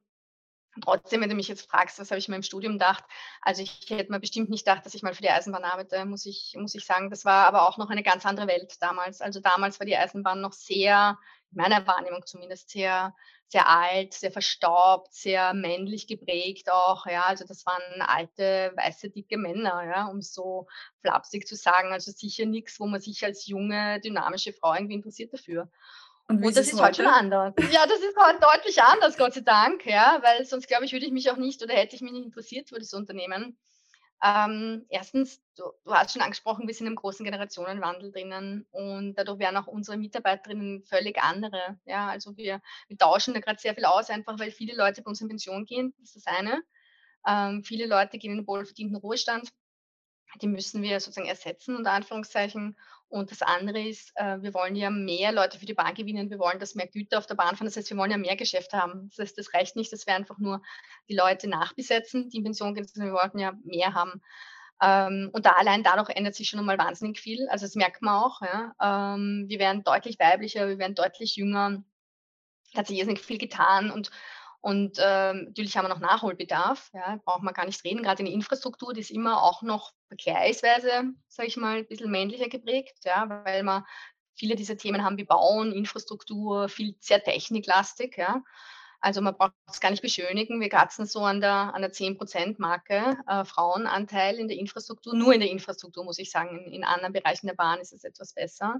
Trotzdem, 0.81 1.21
wenn 1.21 1.29
du 1.29 1.35
mich 1.35 1.47
jetzt 1.47 1.69
fragst, 1.69 1.99
was 1.99 2.09
habe 2.09 2.17
ich 2.17 2.27
mir 2.27 2.35
im 2.35 2.41
Studium 2.41 2.73
gedacht, 2.73 3.03
also 3.41 3.61
ich 3.61 3.85
hätte 3.89 4.11
mir 4.11 4.19
bestimmt 4.19 4.49
nicht 4.49 4.65
gedacht, 4.65 4.85
dass 4.85 4.95
ich 4.95 5.03
mal 5.03 5.13
für 5.13 5.21
die 5.21 5.29
Eisenbahn 5.29 5.63
arbeite, 5.63 6.03
muss 6.05 6.25
ich, 6.25 6.55
muss 6.57 6.73
ich 6.73 6.85
sagen. 6.85 7.11
Das 7.11 7.25
war 7.25 7.45
aber 7.45 7.67
auch 7.67 7.77
noch 7.77 7.91
eine 7.91 8.01
ganz 8.01 8.25
andere 8.25 8.47
Welt 8.47 8.81
damals. 8.81 9.21
Also 9.21 9.39
damals 9.39 9.79
war 9.79 9.85
die 9.85 9.95
Eisenbahn 9.95 10.41
noch 10.41 10.53
sehr, 10.53 11.19
in 11.51 11.61
meiner 11.61 11.85
Wahrnehmung 11.85 12.25
zumindest, 12.25 12.71
sehr, 12.71 13.13
sehr 13.47 13.69
alt, 13.69 14.15
sehr 14.15 14.31
verstaubt, 14.31 15.13
sehr 15.13 15.53
männlich 15.53 16.07
geprägt 16.07 16.71
auch. 16.71 17.05
Ja, 17.05 17.25
also 17.25 17.45
das 17.45 17.67
waren 17.67 18.01
alte, 18.01 18.73
weiße, 18.75 19.11
dicke 19.11 19.37
Männer, 19.37 19.83
ja, 19.85 20.07
um 20.07 20.23
so 20.23 20.67
flapsig 21.01 21.47
zu 21.47 21.55
sagen. 21.55 21.91
Also 21.91 22.11
sicher 22.11 22.47
nichts, 22.47 22.79
wo 22.79 22.87
man 22.87 22.99
sich 22.99 23.23
als 23.23 23.45
junge, 23.45 23.99
dynamische 23.99 24.53
Frau 24.53 24.73
irgendwie 24.73 24.95
interessiert 24.95 25.33
dafür. 25.33 25.69
Und, 26.27 26.37
und 26.37 26.55
das 26.55 26.67
ist, 26.67 26.81
heute 26.81 27.03
schon 27.03 27.05
anders. 27.05 27.53
Ja, 27.71 27.85
das 27.85 27.99
ist 27.99 28.15
heute 28.17 28.39
deutlich 28.39 28.81
anders, 28.81 29.17
Gott 29.17 29.33
sei 29.33 29.41
Dank, 29.41 29.85
ja, 29.85 30.19
weil 30.21 30.45
sonst 30.45 30.67
glaube 30.67 30.85
ich, 30.85 30.93
würde 30.93 31.05
ich 31.05 31.11
mich 31.11 31.29
auch 31.29 31.37
nicht 31.37 31.61
oder 31.61 31.73
hätte 31.73 31.95
ich 31.95 32.01
mich 32.01 32.13
nicht 32.13 32.25
interessiert 32.25 32.69
für 32.69 32.79
das 32.79 32.93
Unternehmen. 32.93 33.57
Ähm, 34.25 34.85
erstens, 34.87 35.41
du, 35.57 35.63
du, 35.83 35.93
hast 35.93 36.13
schon 36.13 36.21
angesprochen, 36.21 36.65
wir 36.65 36.73
sind 36.73 36.87
im 36.87 36.95
großen 36.95 37.25
Generationenwandel 37.25 38.09
drinnen 38.13 38.65
und 38.71 39.15
dadurch 39.15 39.39
werden 39.39 39.57
auch 39.57 39.67
unsere 39.67 39.97
Mitarbeiterinnen 39.97 40.85
völlig 40.85 41.21
andere. 41.21 41.77
Ja, 41.83 42.07
also 42.07 42.37
wir, 42.37 42.61
wir 42.87 42.97
tauschen 42.97 43.33
da 43.33 43.41
gerade 43.41 43.59
sehr 43.59 43.75
viel 43.75 43.83
aus, 43.83 44.09
einfach 44.09 44.39
weil 44.39 44.51
viele 44.51 44.77
Leute 44.77 45.01
bei 45.01 45.09
uns 45.09 45.19
in 45.19 45.27
Pension 45.27 45.65
gehen, 45.65 45.93
das 45.99 46.15
ist 46.15 46.25
das 46.25 46.33
eine. 46.33 46.63
Ähm, 47.27 47.63
viele 47.65 47.85
Leute 47.85 48.17
gehen 48.17 48.31
in 48.31 48.37
den 48.37 48.47
wohlverdienten 48.47 48.95
Ruhestand 48.95 49.49
die 50.41 50.47
müssen 50.47 50.81
wir 50.81 50.99
sozusagen 50.99 51.27
ersetzen, 51.27 51.75
unter 51.75 51.91
Anführungszeichen. 51.91 52.77
Und 53.07 53.29
das 53.29 53.43
andere 53.43 53.79
ist, 53.79 54.11
äh, 54.15 54.41
wir 54.41 54.53
wollen 54.53 54.75
ja 54.75 54.89
mehr 54.89 55.31
Leute 55.31 55.59
für 55.59 55.67
die 55.67 55.75
Bahn 55.75 55.93
gewinnen. 55.93 56.31
Wir 56.31 56.39
wollen, 56.39 56.59
dass 56.59 56.73
mehr 56.73 56.87
Güter 56.87 57.19
auf 57.19 57.27
der 57.27 57.35
Bahn 57.35 57.55
fahren. 57.55 57.67
Das 57.67 57.77
heißt, 57.77 57.89
wir 57.91 57.97
wollen 57.97 58.09
ja 58.09 58.17
mehr 58.17 58.35
Geschäfte 58.35 58.77
haben. 58.77 59.09
Das 59.09 59.19
heißt, 59.19 59.37
das 59.37 59.53
reicht 59.53 59.75
nicht, 59.75 59.93
dass 59.93 60.07
wir 60.07 60.15
einfach 60.15 60.39
nur 60.39 60.61
die 61.07 61.15
Leute 61.15 61.47
nachbesetzen, 61.47 62.29
die 62.29 62.37
in 62.37 62.43
Pension 62.43 62.73
gehen, 62.73 62.87
sondern 62.87 63.13
wir 63.13 63.19
wollten 63.19 63.37
ja 63.37 63.53
mehr 63.63 63.93
haben. 63.93 64.21
Ähm, 64.81 65.29
und 65.31 65.45
da 65.45 65.51
allein 65.51 65.83
dadurch 65.83 66.09
ändert 66.09 66.35
sich 66.35 66.49
schon 66.49 66.59
einmal 66.59 66.77
wahnsinnig 66.77 67.19
viel. 67.19 67.47
Also 67.49 67.65
das 67.65 67.75
merkt 67.75 68.01
man 68.01 68.15
auch. 68.15 68.41
Ja. 68.41 68.73
Ähm, 68.81 69.45
wir 69.47 69.59
werden 69.59 69.83
deutlich 69.83 70.19
weiblicher, 70.19 70.67
wir 70.67 70.79
werden 70.79 70.95
deutlich 70.95 71.35
jünger. 71.35 71.83
Da 72.73 72.79
hat 72.79 72.87
sich 72.87 72.97
irrsinnig 72.97 73.21
viel 73.21 73.37
getan. 73.37 73.91
Und 73.91 74.09
und 74.63 74.97
ähm, 74.97 75.43
natürlich 75.47 75.75
haben 75.75 75.83
wir 75.83 75.89
noch 75.89 75.99
Nachholbedarf, 75.99 76.89
ja, 76.93 77.19
braucht 77.25 77.43
man 77.43 77.53
gar 77.53 77.65
nicht 77.65 77.83
reden. 77.83 78.01
Gerade 78.01 78.21
in 78.21 78.27
der 78.27 78.33
Infrastruktur, 78.33 78.93
die 78.93 79.01
ist 79.01 79.11
immer 79.11 79.43
auch 79.43 79.61
noch 79.61 79.91
vergleichsweise, 80.07 81.03
sage 81.27 81.49
ich 81.49 81.57
mal, 81.57 81.79
ein 81.79 81.87
bisschen 81.87 82.09
männlicher 82.09 82.47
geprägt, 82.47 82.97
ja, 83.03 83.27
weil 83.43 83.63
wir 83.63 83.85
viele 84.35 84.55
dieser 84.55 84.77
Themen 84.77 85.03
haben 85.03 85.17
wie 85.17 85.25
Bauen, 85.25 85.73
Infrastruktur, 85.73 86.69
viel 86.69 86.95
sehr 87.01 87.21
techniklastig. 87.21 88.15
Ja. 88.17 88.41
Also 89.01 89.19
man 89.19 89.35
braucht 89.35 89.51
es 89.69 89.81
gar 89.81 89.91
nicht 89.91 90.01
beschönigen. 90.01 90.61
Wir 90.61 90.69
kratzen 90.69 91.07
so 91.07 91.25
an 91.25 91.41
der, 91.41 91.73
an 91.75 91.81
der 91.81 91.91
10%-Marke 91.91 93.17
äh, 93.27 93.43
Frauenanteil 93.43 94.37
in 94.37 94.47
der 94.47 94.57
Infrastruktur. 94.57 95.13
Nur 95.13 95.33
in 95.33 95.41
der 95.41 95.51
Infrastruktur, 95.51 96.05
muss 96.05 96.19
ich 96.19 96.31
sagen. 96.31 96.57
In, 96.57 96.71
in 96.71 96.83
anderen 96.85 97.11
Bereichen 97.11 97.47
der 97.47 97.55
Bahn 97.55 97.81
ist 97.81 97.91
es 97.91 98.05
etwas 98.05 98.31
besser. 98.31 98.77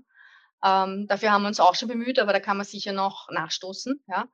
Ähm, 0.64 1.08
dafür 1.10 1.34
haben 1.34 1.42
wir 1.42 1.50
uns 1.50 1.60
auch 1.60 1.76
schon 1.76 1.90
bemüht, 1.90 2.20
aber 2.20 2.32
da 2.32 2.40
kann 2.40 2.56
man 2.56 2.66
sicher 2.66 2.94
noch 2.94 3.28
nachstoßen. 3.30 4.02
Ja. 4.08 4.30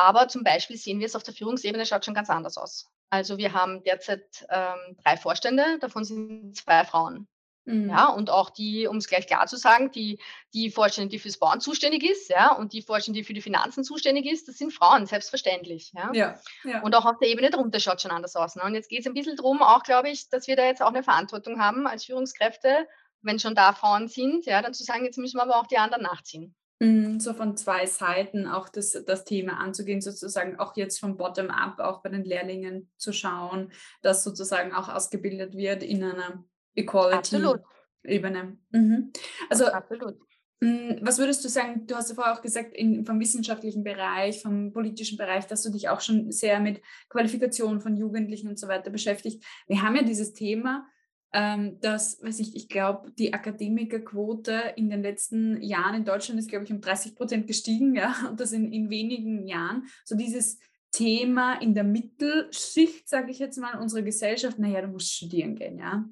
Aber 0.00 0.28
zum 0.28 0.44
Beispiel 0.44 0.78
sehen 0.78 0.98
wir 0.98 1.06
es 1.06 1.14
auf 1.14 1.22
der 1.22 1.34
Führungsebene, 1.34 1.84
schaut 1.84 2.06
schon 2.06 2.14
ganz 2.14 2.30
anders 2.30 2.56
aus. 2.56 2.88
Also 3.10 3.36
wir 3.36 3.52
haben 3.52 3.82
derzeit 3.84 4.46
ähm, 4.48 4.96
drei 5.04 5.18
Vorstände, 5.18 5.78
davon 5.80 6.04
sind 6.04 6.56
zwei 6.56 6.84
Frauen. 6.84 7.28
Mhm. 7.66 7.90
Ja, 7.90 8.08
und 8.08 8.30
auch 8.30 8.48
die, 8.48 8.86
um 8.86 8.96
es 8.96 9.08
gleich 9.08 9.26
klar 9.26 9.46
zu 9.46 9.58
sagen, 9.58 9.90
die, 9.92 10.18
die 10.54 10.70
Vorständin, 10.70 11.10
die 11.10 11.18
fürs 11.18 11.38
Bauen 11.38 11.60
zuständig 11.60 12.02
ist, 12.02 12.30
ja, 12.30 12.54
und 12.54 12.72
die 12.72 12.80
Vorständin, 12.80 13.20
die 13.20 13.26
für 13.26 13.34
die 13.34 13.42
Finanzen 13.42 13.84
zuständig 13.84 14.24
ist, 14.24 14.48
das 14.48 14.56
sind 14.56 14.72
Frauen, 14.72 15.04
selbstverständlich. 15.04 15.92
Ja. 15.92 16.10
ja, 16.14 16.40
ja. 16.64 16.80
Und 16.80 16.94
auch 16.94 17.04
auf 17.04 17.18
der 17.18 17.28
Ebene 17.28 17.50
drunter 17.50 17.78
schaut 17.78 18.00
schon 18.00 18.10
anders 18.10 18.36
aus. 18.36 18.56
Ne? 18.56 18.62
Und 18.62 18.74
jetzt 18.74 18.88
geht 18.88 19.00
es 19.00 19.06
ein 19.06 19.12
bisschen 19.12 19.36
darum, 19.36 19.60
auch 19.60 19.82
glaube 19.82 20.08
ich, 20.08 20.30
dass 20.30 20.46
wir 20.46 20.56
da 20.56 20.64
jetzt 20.64 20.80
auch 20.80 20.88
eine 20.88 21.02
Verantwortung 21.02 21.60
haben 21.60 21.86
als 21.86 22.06
Führungskräfte, 22.06 22.88
wenn 23.20 23.38
schon 23.38 23.54
da 23.54 23.74
Frauen 23.74 24.08
sind, 24.08 24.46
ja, 24.46 24.62
dann 24.62 24.72
zu 24.72 24.82
sagen, 24.82 25.04
jetzt 25.04 25.18
müssen 25.18 25.36
wir 25.36 25.42
aber 25.42 25.56
auch 25.56 25.66
die 25.66 25.76
anderen 25.76 26.04
nachziehen. 26.04 26.54
Mhm, 26.82 27.20
so 27.20 27.34
von 27.34 27.58
zwei 27.58 27.84
Seiten 27.84 28.46
auch 28.46 28.70
das, 28.70 28.92
das 29.06 29.24
Thema 29.24 29.58
anzugehen, 29.58 30.00
sozusagen 30.00 30.58
auch 30.58 30.76
jetzt 30.76 30.98
vom 30.98 31.18
Bottom-up, 31.18 31.78
auch 31.78 32.02
bei 32.02 32.08
den 32.08 32.24
Lehrlingen 32.24 32.90
zu 32.96 33.12
schauen, 33.12 33.70
dass 34.00 34.24
sozusagen 34.24 34.72
auch 34.72 34.88
ausgebildet 34.88 35.54
wird 35.54 35.82
in 35.82 36.02
einer 36.02 36.42
Equality-Ebene. 36.74 38.56
Mhm. 38.70 39.12
Also, 39.50 39.66
Absolut. 39.66 40.16
Hm, 40.62 40.98
was 41.02 41.18
würdest 41.18 41.42
du 41.44 41.48
sagen, 41.48 41.86
du 41.86 41.94
hast 41.94 42.10
ja 42.10 42.14
vorher 42.14 42.34
auch 42.34 42.42
gesagt, 42.42 42.74
in, 42.74 43.04
vom 43.06 43.18
wissenschaftlichen 43.20 43.82
Bereich, 43.82 44.42
vom 44.42 44.72
politischen 44.72 45.16
Bereich, 45.16 45.46
dass 45.46 45.62
du 45.62 45.70
dich 45.70 45.88
auch 45.88 46.00
schon 46.00 46.30
sehr 46.32 46.60
mit 46.60 46.82
Qualifikation 47.08 47.80
von 47.80 47.96
Jugendlichen 47.96 48.48
und 48.48 48.58
so 48.58 48.68
weiter 48.68 48.90
beschäftigt. 48.90 49.44
Wir 49.66 49.82
haben 49.82 49.96
ja 49.96 50.02
dieses 50.02 50.34
Thema, 50.34 50.86
ähm, 51.32 51.78
dass, 51.80 52.22
weiß 52.22 52.40
ich, 52.40 52.56
ich 52.56 52.68
glaube, 52.68 53.12
die 53.12 53.32
Akademikerquote 53.32 54.74
in 54.76 54.90
den 54.90 55.02
letzten 55.02 55.62
Jahren 55.62 55.94
in 55.94 56.04
Deutschland 56.04 56.40
ist, 56.40 56.48
glaube 56.48 56.64
ich, 56.64 56.72
um 56.72 56.80
30 56.80 57.14
Prozent 57.14 57.46
gestiegen, 57.46 57.94
ja, 57.94 58.14
und 58.28 58.40
das 58.40 58.52
in, 58.52 58.72
in 58.72 58.90
wenigen 58.90 59.46
Jahren. 59.46 59.84
So 60.04 60.16
dieses 60.16 60.58
Thema 60.90 61.54
in 61.60 61.74
der 61.74 61.84
Mittelschicht, 61.84 63.08
sage 63.08 63.30
ich 63.30 63.38
jetzt 63.38 63.58
mal, 63.58 63.78
unserer 63.78 64.02
Gesellschaft, 64.02 64.58
naja, 64.58 64.82
du 64.82 64.88
musst 64.88 65.12
studieren 65.12 65.54
gehen, 65.54 65.78
ja, 65.78 66.04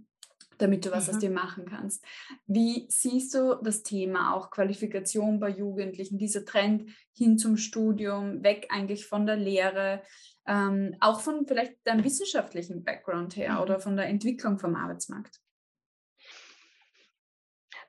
damit 0.58 0.87
du 0.87 0.92
was 0.92 1.08
mhm. 1.08 1.14
aus 1.14 1.18
dir 1.18 1.30
machen 1.30 1.64
kannst. 1.66 2.04
Wie 2.46 2.87
siehst 2.88 3.34
du 3.34 3.56
das 3.62 3.82
Thema 3.82 4.34
auch 4.34 4.50
Qualifikation 4.50 5.40
bei 5.40 5.50
Jugendlichen, 5.50 6.18
dieser 6.18 6.44
Trend 6.44 6.90
hin 7.12 7.38
zum 7.38 7.56
Studium, 7.56 8.44
weg 8.44 8.68
eigentlich 8.70 9.06
von 9.06 9.26
der 9.26 9.37
Lehre, 9.37 10.02
ähm, 10.49 10.97
auch 11.00 11.21
von 11.21 11.47
vielleicht 11.47 11.87
deinem 11.87 12.02
wissenschaftlichen 12.05 12.83
Background 12.83 13.37
her 13.37 13.55
mhm. 13.55 13.61
oder 13.61 13.81
von 13.81 13.97
der 13.97 14.07
Entwicklung 14.07 14.59
vom 14.59 14.75
Arbeitsmarkt? 14.75 15.40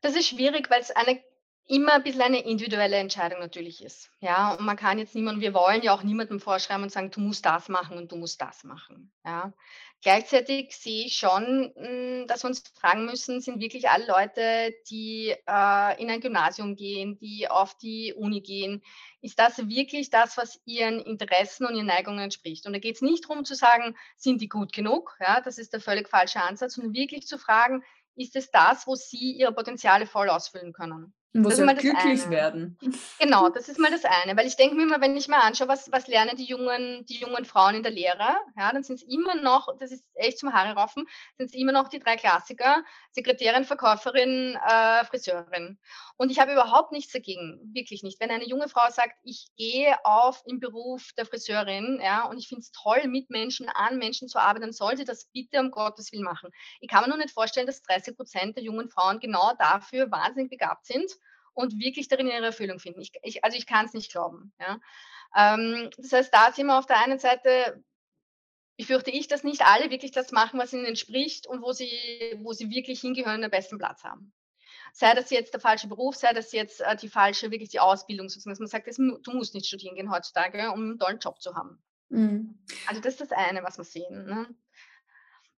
Das 0.02 0.16
ist 0.16 0.28
schwierig, 0.28 0.70
weil 0.70 0.82
es 0.82 0.92
eine 0.92 1.22
immer 1.70 1.94
ein 1.94 2.04
bisschen 2.04 2.24
eine 2.24 2.42
individuelle 2.42 2.98
Entscheidung 2.98 3.40
natürlich 3.40 3.84
ist. 3.84 4.10
Ja, 4.22 4.56
und 4.56 4.66
man 4.66 4.76
kann 4.76 4.98
jetzt 4.98 5.14
niemandem, 5.14 5.42
wir 5.42 5.54
wollen 5.54 5.84
ja 5.84 5.94
auch 5.94 6.02
niemandem 6.02 6.40
vorschreiben 6.40 6.84
und 6.84 6.92
sagen, 6.92 7.12
du 7.12 7.20
musst 7.20 7.46
das 7.46 7.70
machen 7.70 7.96
und 7.96 8.12
du 8.12 8.16
musst 8.16 8.42
das 8.42 8.64
machen. 8.64 9.12
Ja. 9.24 9.54
Gleichzeitig 10.02 10.76
sehe 10.76 11.06
ich 11.06 11.18
schon, 11.18 11.72
hm, 11.76 12.26
dass 12.26 12.44
wir 12.44 12.48
uns 12.48 12.64
fragen 12.74 13.06
müssen, 13.06 13.40
sind 13.40 13.62
wirklich 13.62 13.88
alle 13.88 14.08
Leute, 14.08 14.74
die 14.90 15.30
äh, 15.30 16.02
in 16.02 16.10
ein 16.10 16.22
Gymnasium 16.22 16.76
gehen, 16.76 17.20
die 17.20 17.48
auf 17.48 17.78
die 17.78 18.16
Uni 18.16 18.42
gehen, 18.42 18.82
ist 19.22 19.38
das 19.38 19.68
wirklich 19.68 20.10
das, 20.10 20.38
was 20.38 20.60
ihren 20.66 21.00
Interessen 21.00 21.68
und 21.68 21.76
ihren 21.76 21.86
Neigungen 21.86 22.20
entspricht? 22.20 22.66
Und 22.66 22.74
da 22.74 22.80
geht 22.80 22.96
es 22.96 23.04
nicht 23.04 23.26
darum 23.26 23.46
zu 23.46 23.54
sagen, 23.54 23.96
sind 24.18 24.42
die 24.42 24.50
gut 24.50 24.74
genug? 24.74 25.16
Ja, 25.20 25.40
das 25.42 25.60
ist 25.60 25.74
der 25.74 25.82
völlig 25.82 26.10
falsche 26.10 26.42
Ansatz, 26.42 26.74
sondern 26.74 26.96
wirklich 26.96 27.28
zu 27.28 27.38
fragen, 27.38 27.84
ist 28.16 28.36
es 28.36 28.50
das, 28.50 28.88
wo 28.88 28.96
sie 28.96 29.34
ihre 29.34 29.54
Potenziale 29.54 30.08
voll 30.08 30.30
ausfüllen 30.30 30.74
können? 30.74 31.14
Und 31.32 31.44
wo 31.44 31.52
sie 31.52 31.64
halt 31.64 31.80
glücklich 31.80 32.24
eine. 32.24 32.32
werden. 32.32 32.78
Genau, 33.20 33.50
das 33.54 33.70
ist 33.70 33.78
mal 33.78 33.92
das 33.92 34.04
eine. 34.04 34.36
Weil 34.36 34.48
ich 34.48 34.56
denke 34.56 34.76
mir 34.76 34.84
immer, 34.84 35.00
wenn 35.00 35.16
ich 35.16 35.28
mir 35.28 35.38
anschaue, 35.38 35.68
was, 35.68 35.92
was 35.92 36.08
lernen 36.08 36.36
die 36.36 36.46
jungen, 36.46 37.06
die 37.06 37.18
jungen 37.18 37.46
Frauen 37.46 37.76
in 37.76 37.84
der 37.84 37.92
Lehre, 37.92 38.36
ja, 38.58 38.72
dann 38.72 38.82
sind 38.82 38.96
es 38.96 39.04
immer 39.04 39.36
noch, 39.36 39.68
das 39.78 39.92
ist 39.92 40.04
echt 40.16 40.40
zum 40.40 40.54
Haare 40.54 40.76
raufen, 40.76 41.06
sind 41.38 41.48
es 41.48 41.54
immer 41.54 41.72
noch 41.72 41.88
die 41.88 42.00
drei 42.00 42.16
Klassiker, 42.16 42.84
Sekretärin, 43.12 43.64
Verkäuferin, 43.64 44.58
äh, 44.68 45.06
Friseurin. 45.06 45.78
Und 46.18 46.32
ich 46.32 46.40
habe 46.40 46.52
überhaupt 46.52 46.92
nichts 46.92 47.14
dagegen, 47.14 47.60
wirklich 47.74 48.02
nicht. 48.02 48.20
Wenn 48.20 48.32
eine 48.32 48.48
junge 48.48 48.68
Frau 48.68 48.90
sagt, 48.90 49.14
ich 49.24 49.50
gehe 49.56 49.94
auf 50.04 50.42
im 50.48 50.60
Beruf 50.60 51.12
der 51.16 51.28
Friseurin, 51.28 52.00
ja, 52.04 52.26
und 52.26 52.40
ich 52.40 52.48
finde 52.48 52.62
es 52.62 52.72
toll, 52.72 53.08
mit 53.08 53.30
Menschen, 53.30 53.70
an 53.70 54.00
Menschen 54.00 54.30
zu 54.30 54.40
arbeiten, 54.40 54.62
dann 54.62 54.74
soll 54.74 54.98
sie 54.98 55.06
das 55.06 55.26
bitte 55.32 55.60
um 55.60 55.70
Gottes 55.70 56.12
Willen 56.12 56.24
machen. 56.24 56.50
Ich 56.82 56.90
kann 56.90 57.04
mir 57.04 57.10
nur 57.10 57.18
nicht 57.18 57.32
vorstellen, 57.32 57.68
dass 57.68 57.84
30 57.84 58.18
Prozent 58.18 58.56
der 58.58 58.64
jungen 58.64 58.90
Frauen 58.90 59.20
genau 59.20 59.54
dafür 59.60 60.10
wahnsinnig 60.10 60.50
begabt 60.50 60.88
sind 60.88 61.19
und 61.60 61.78
wirklich 61.80 62.08
darin 62.08 62.28
ihre 62.28 62.46
Erfüllung 62.46 62.80
finden. 62.80 63.02
Ich, 63.02 63.12
ich, 63.22 63.44
also 63.44 63.58
ich 63.58 63.66
kann 63.66 63.86
es 63.86 63.94
nicht 63.94 64.12
glauben. 64.12 64.54
Ja. 64.60 64.80
Ähm, 65.36 65.90
das 65.98 66.14
heißt, 66.14 66.34
da 66.34 66.52
sind 66.52 66.68
wir 66.68 66.80
auf 66.80 66.86
der 66.86 67.04
einen 67.04 67.20
Seite, 67.20 67.84
befürchte 68.78 69.12
ich, 69.12 69.28
dass 69.28 69.44
nicht 69.44 69.62
alle 69.66 69.92
wirklich 69.92 70.12
das 70.12 70.32
machen, 70.32 70.58
was 70.58 70.72
ihnen 70.72 70.86
entspricht 70.86 71.48
und 71.48 71.62
wo 71.62 71.74
sie, 71.74 71.92
wo 72.42 72.54
sie 72.54 72.70
wirklich 72.70 73.02
hingehören, 73.02 73.42
den 73.42 73.52
besten 73.52 73.78
Platz 73.78 74.04
haben. 74.04 74.34
Sei 74.94 75.14
das 75.14 75.30
jetzt 75.30 75.54
der 75.54 75.60
falsche 75.60 75.88
Beruf, 75.88 76.16
sei 76.16 76.34
das 76.34 76.52
jetzt 76.54 76.82
äh, 76.82 76.96
die 76.96 77.10
falsche, 77.10 77.52
wirklich 77.52 77.70
die 77.70 77.80
Ausbildung, 77.80 78.30
sozusagen, 78.30 78.54
dass 78.54 78.60
man 78.60 78.68
sagt, 78.68 78.88
das, 78.88 78.96
du 78.96 79.32
musst 79.34 79.54
nicht 79.54 79.68
studieren 79.68 79.96
gehen 79.96 80.12
heutzutage, 80.12 80.72
um 80.72 80.82
einen 80.82 81.00
tollen 81.00 81.20
Job 81.20 81.42
zu 81.42 81.56
haben. 81.56 81.84
Mhm. 82.08 82.58
Also 82.88 83.02
das 83.02 83.14
ist 83.14 83.22
das 83.22 83.32
eine, 83.32 83.64
was 83.64 83.78
wir 83.78 83.84
sehen. 83.84 84.26
Ne? 84.26 84.48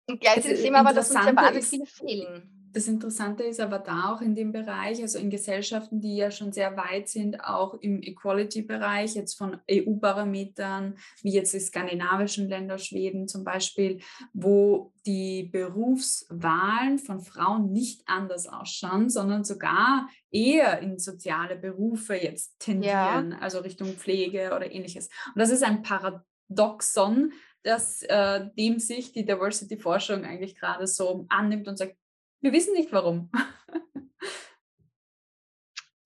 Und 0.08 0.22
gleichzeitig 0.22 0.62
sehen 0.62 0.74
wir 0.74 0.80
aber, 0.80 0.94
dass 0.94 1.12
uns 1.12 1.26
ja 1.26 1.36
wahnsinnig 1.36 1.68
viele 1.68 1.86
fehlen 1.86 2.59
das 2.72 2.88
Interessante 2.88 3.44
ist 3.44 3.60
aber 3.60 3.80
da 3.80 4.14
auch 4.14 4.22
in 4.22 4.36
dem 4.36 4.52
Bereich, 4.52 5.02
also 5.02 5.18
in 5.18 5.30
Gesellschaften, 5.30 6.02
die 6.02 6.16
ja 6.16 6.32
schon 6.32 6.52
sehr 6.52 6.78
weit 6.78 7.08
sind, 7.08 7.44
auch 7.44 7.74
im 7.76 8.02
Equality-Bereich, 8.02 9.16
jetzt 9.16 9.36
von 9.36 9.58
EU-Parametern, 9.70 10.96
wie 11.22 11.32
jetzt 11.32 11.54
die 11.54 11.60
skandinavischen 11.60 12.48
Länder, 12.48 12.78
Schweden 12.78 13.28
zum 13.28 13.44
Beispiel, 13.44 14.00
wo 14.34 14.94
die 15.06 15.44
Berufswahlen 15.44 17.00
von 17.00 17.22
Frauen 17.22 17.72
nicht 17.72 18.04
anders 18.06 18.48
ausschauen, 18.48 19.10
sondern 19.10 19.44
sogar 19.44 20.08
eher 20.32 20.80
in 20.80 21.00
soziale 21.00 21.56
Berufe 21.56 22.16
jetzt 22.16 22.60
tendieren, 22.60 23.32
ja. 23.32 23.38
also 23.40 23.60
Richtung 23.60 23.94
Pflege 23.94 24.54
oder 24.56 24.72
ähnliches. 24.72 25.10
Und 25.34 25.40
das 25.40 25.50
ist 25.50 25.64
ein 25.64 25.82
Paradoxon, 25.82 27.34
dass 27.64 28.04
äh, 28.04 28.48
dem 28.58 28.80
sich 28.80 29.12
die 29.12 29.26
Diversity-Forschung 29.26 30.24
eigentlich 30.24 30.56
gerade 30.56 30.88
so 30.88 31.26
annimmt 31.30 31.68
und 31.68 31.78
sagt, 31.78 31.96
wir 32.42 32.54
wissen 32.54 32.74
nicht 32.74 32.92
warum. 32.92 33.30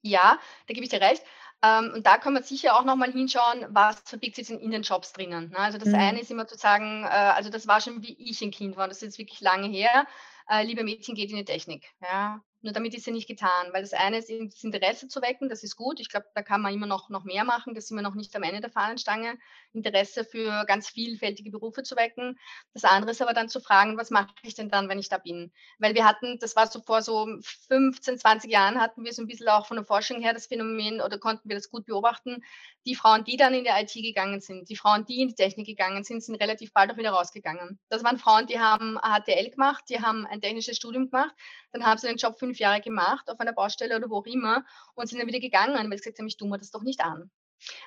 ja, 0.01 0.39
da 0.67 0.73
gebe 0.73 0.83
ich 0.83 0.89
dir 0.89 1.01
recht. 1.01 1.23
Ähm, 1.63 1.91
und 1.95 2.05
da 2.05 2.17
kann 2.17 2.33
man 2.33 2.43
sicher 2.43 2.77
auch 2.77 2.83
nochmal 2.83 3.11
hinschauen, 3.11 3.65
was 3.69 4.01
verbirgt 4.01 4.35
sich 4.35 4.49
in 4.49 4.71
den 4.71 4.81
Jobs 4.81 5.13
drinnen. 5.13 5.49
Ne? 5.51 5.57
Also 5.57 5.77
das 5.77 5.89
mhm. 5.89 5.95
eine 5.95 6.19
ist 6.19 6.29
immer 6.29 6.45
zu 6.45 6.57
sagen, 6.57 7.03
äh, 7.05 7.07
also 7.07 7.49
das 7.49 7.67
war 7.67 7.79
schon 7.79 8.03
wie 8.03 8.17
ich 8.19 8.41
ein 8.41 8.51
Kind 8.51 8.75
war, 8.75 8.89
das 8.89 8.97
ist 8.97 9.03
jetzt 9.03 9.17
wirklich 9.17 9.39
lange 9.39 9.67
her. 9.67 10.05
Äh, 10.49 10.65
liebe 10.65 10.83
Mädchen, 10.83 11.15
geht 11.15 11.31
in 11.31 11.37
die 11.37 11.45
Technik. 11.45 11.85
Ja? 12.01 12.43
Nur 12.63 12.71
damit 12.71 12.95
ist 12.95 13.05
ja 13.05 13.11
nicht 13.11 13.27
getan, 13.27 13.73
weil 13.73 13.81
das 13.81 13.91
eine 13.91 14.19
ist, 14.19 14.29
das 14.29 14.63
Interesse 14.63 15.09
zu 15.09 15.21
wecken, 15.21 15.49
das 15.49 15.63
ist 15.63 15.75
gut. 15.75 15.99
Ich 15.99 16.07
glaube, 16.07 16.27
da 16.33 16.41
kann 16.41 16.61
man 16.61 16.73
immer 16.73 16.87
noch, 16.87 17.09
noch 17.09 17.25
mehr 17.25 17.43
machen. 17.43 17.75
Da 17.75 17.81
sind 17.81 17.97
wir 17.97 18.01
noch 18.01 18.15
nicht 18.15 18.33
am 18.37 18.43
Ende 18.43 18.61
der 18.61 18.69
Fahnenstange. 18.69 19.37
Interesse 19.73 20.23
für 20.23 20.63
ganz 20.65 20.87
vielfältige 20.87 21.51
Berufe 21.51 21.83
zu 21.83 21.97
wecken. 21.97 22.39
Das 22.73 22.85
andere 22.85 23.11
ist 23.11 23.21
aber 23.21 23.33
dann 23.33 23.49
zu 23.49 23.59
fragen, 23.59 23.97
was 23.97 24.11
mache 24.11 24.29
ich 24.43 24.55
denn 24.55 24.69
dann, 24.69 24.87
wenn 24.87 24.97
ich 24.97 25.09
da 25.09 25.17
bin? 25.17 25.51
Weil 25.77 25.93
wir 25.93 26.05
hatten, 26.05 26.39
das 26.39 26.55
war 26.55 26.67
so 26.67 26.79
vor 26.81 27.01
so 27.01 27.27
15, 27.67 28.17
20 28.17 28.49
Jahren, 28.49 28.79
hatten 28.79 29.03
wir 29.03 29.11
so 29.11 29.21
ein 29.21 29.27
bisschen 29.27 29.49
auch 29.49 29.65
von 29.65 29.75
der 29.75 29.85
Forschung 29.85 30.21
her 30.21 30.33
das 30.33 30.47
Phänomen 30.47 31.01
oder 31.01 31.17
konnten 31.17 31.49
wir 31.49 31.57
das 31.57 31.69
gut 31.69 31.85
beobachten. 31.85 32.43
Die 32.85 32.95
Frauen, 32.95 33.25
die 33.25 33.35
dann 33.35 33.53
in 33.53 33.65
der 33.65 33.81
IT 33.81 33.93
gegangen 33.93 34.39
sind, 34.39 34.69
die 34.69 34.75
Frauen, 34.75 35.05
die 35.05 35.21
in 35.21 35.29
die 35.29 35.35
Technik 35.35 35.67
gegangen 35.67 36.03
sind, 36.03 36.23
sind 36.23 36.35
relativ 36.35 36.71
bald 36.71 36.91
auch 36.91 36.97
wieder 36.97 37.11
rausgegangen. 37.11 37.79
Das 37.89 38.03
waren 38.03 38.17
Frauen, 38.17 38.47
die 38.47 38.59
haben 38.59 38.97
HTL 38.97 39.49
gemacht, 39.49 39.85
die 39.89 40.01
haben 40.01 40.25
ein 40.25 40.41
technisches 40.41 40.77
Studium 40.77 41.09
gemacht, 41.09 41.33
dann 41.71 41.85
haben 41.85 41.97
sie 41.97 42.07
den 42.07 42.17
Job 42.17 42.37
fünf 42.53 42.59
Jahre 42.59 42.81
gemacht 42.81 43.29
auf 43.29 43.39
einer 43.39 43.53
Baustelle 43.53 43.97
oder 43.97 44.09
wo 44.09 44.17
auch 44.17 44.25
immer 44.27 44.63
und 44.93 45.07
sind 45.07 45.19
dann 45.19 45.27
wieder 45.27 45.39
gegangen, 45.39 45.89
weil 45.89 45.97
sie 45.97 46.03
gesagt 46.03 46.19
haben, 46.19 46.27
ich 46.27 46.37
tue 46.37 46.47
mir 46.47 46.59
das 46.59 46.69
doch 46.69 46.83
nicht 46.83 47.01
an. 47.01 47.31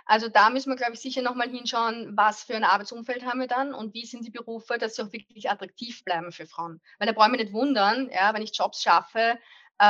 Also 0.07 0.29
da 0.29 0.51
müssen 0.51 0.71
wir, 0.71 0.77
glaube 0.77 0.95
ich, 0.95 1.01
sicher 1.01 1.23
nochmal 1.23 1.51
hinschauen, 1.51 2.17
was 2.17 2.43
für 2.43 2.57
ein 2.57 2.65
Arbeitsumfeld 2.65 3.25
haben 3.25 3.41
wir 3.41 3.47
dann 3.47 3.75
und 3.75 3.95
wie 3.95 4.07
sind 4.07 4.25
die 4.27 4.31
Berufe, 4.31 4.79
dass 4.79 4.97
sie 4.97 5.03
auch 5.03 5.13
wirklich 5.13 5.51
attraktiv 5.51 6.03
bleiben 6.03 6.33
für 6.33 6.47
Frauen. 6.47 6.81
Weil 6.99 7.07
da 7.07 7.13
brauche 7.13 7.27
ich 7.27 7.33
mich 7.33 7.41
nicht 7.43 7.53
wundern, 7.53 8.11
ja, 8.11 8.35
wenn 8.35 8.43
ich 8.43 8.57
Jobs 8.57 8.83
schaffe, 8.83 9.39
äh, 9.79 9.85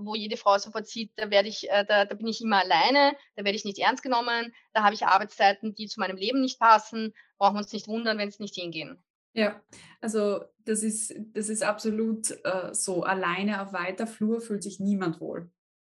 wo 0.00 0.16
jede 0.16 0.36
Frau 0.36 0.58
sofort 0.58 0.88
sieht, 0.88 1.12
da, 1.16 1.30
werde 1.30 1.48
ich, 1.48 1.70
äh, 1.70 1.84
da, 1.86 2.04
da 2.04 2.14
bin 2.16 2.26
ich 2.26 2.42
immer 2.42 2.58
alleine, 2.58 3.16
da 3.36 3.44
werde 3.44 3.56
ich 3.56 3.64
nicht 3.64 3.78
ernst 3.78 4.02
genommen, 4.02 4.52
da 4.72 4.82
habe 4.82 4.94
ich 4.94 5.06
Arbeitszeiten, 5.06 5.74
die 5.74 5.86
zu 5.86 6.00
meinem 6.00 6.16
Leben 6.16 6.40
nicht 6.40 6.58
passen, 6.58 7.14
brauchen 7.38 7.54
wir 7.54 7.60
uns 7.60 7.72
nicht 7.72 7.86
wundern, 7.86 8.18
wenn 8.18 8.28
es 8.28 8.40
nicht 8.40 8.56
hingehen. 8.56 9.02
Ja, 9.34 9.62
also 10.00 10.42
das 10.68 10.82
ist, 10.82 11.14
das 11.32 11.48
ist 11.48 11.62
absolut 11.62 12.30
äh, 12.44 12.72
so. 12.72 13.02
Alleine 13.02 13.62
auf 13.62 13.72
weiter 13.72 14.06
Flur 14.06 14.40
fühlt 14.40 14.62
sich 14.62 14.80
niemand 14.80 15.20
wohl. 15.20 15.50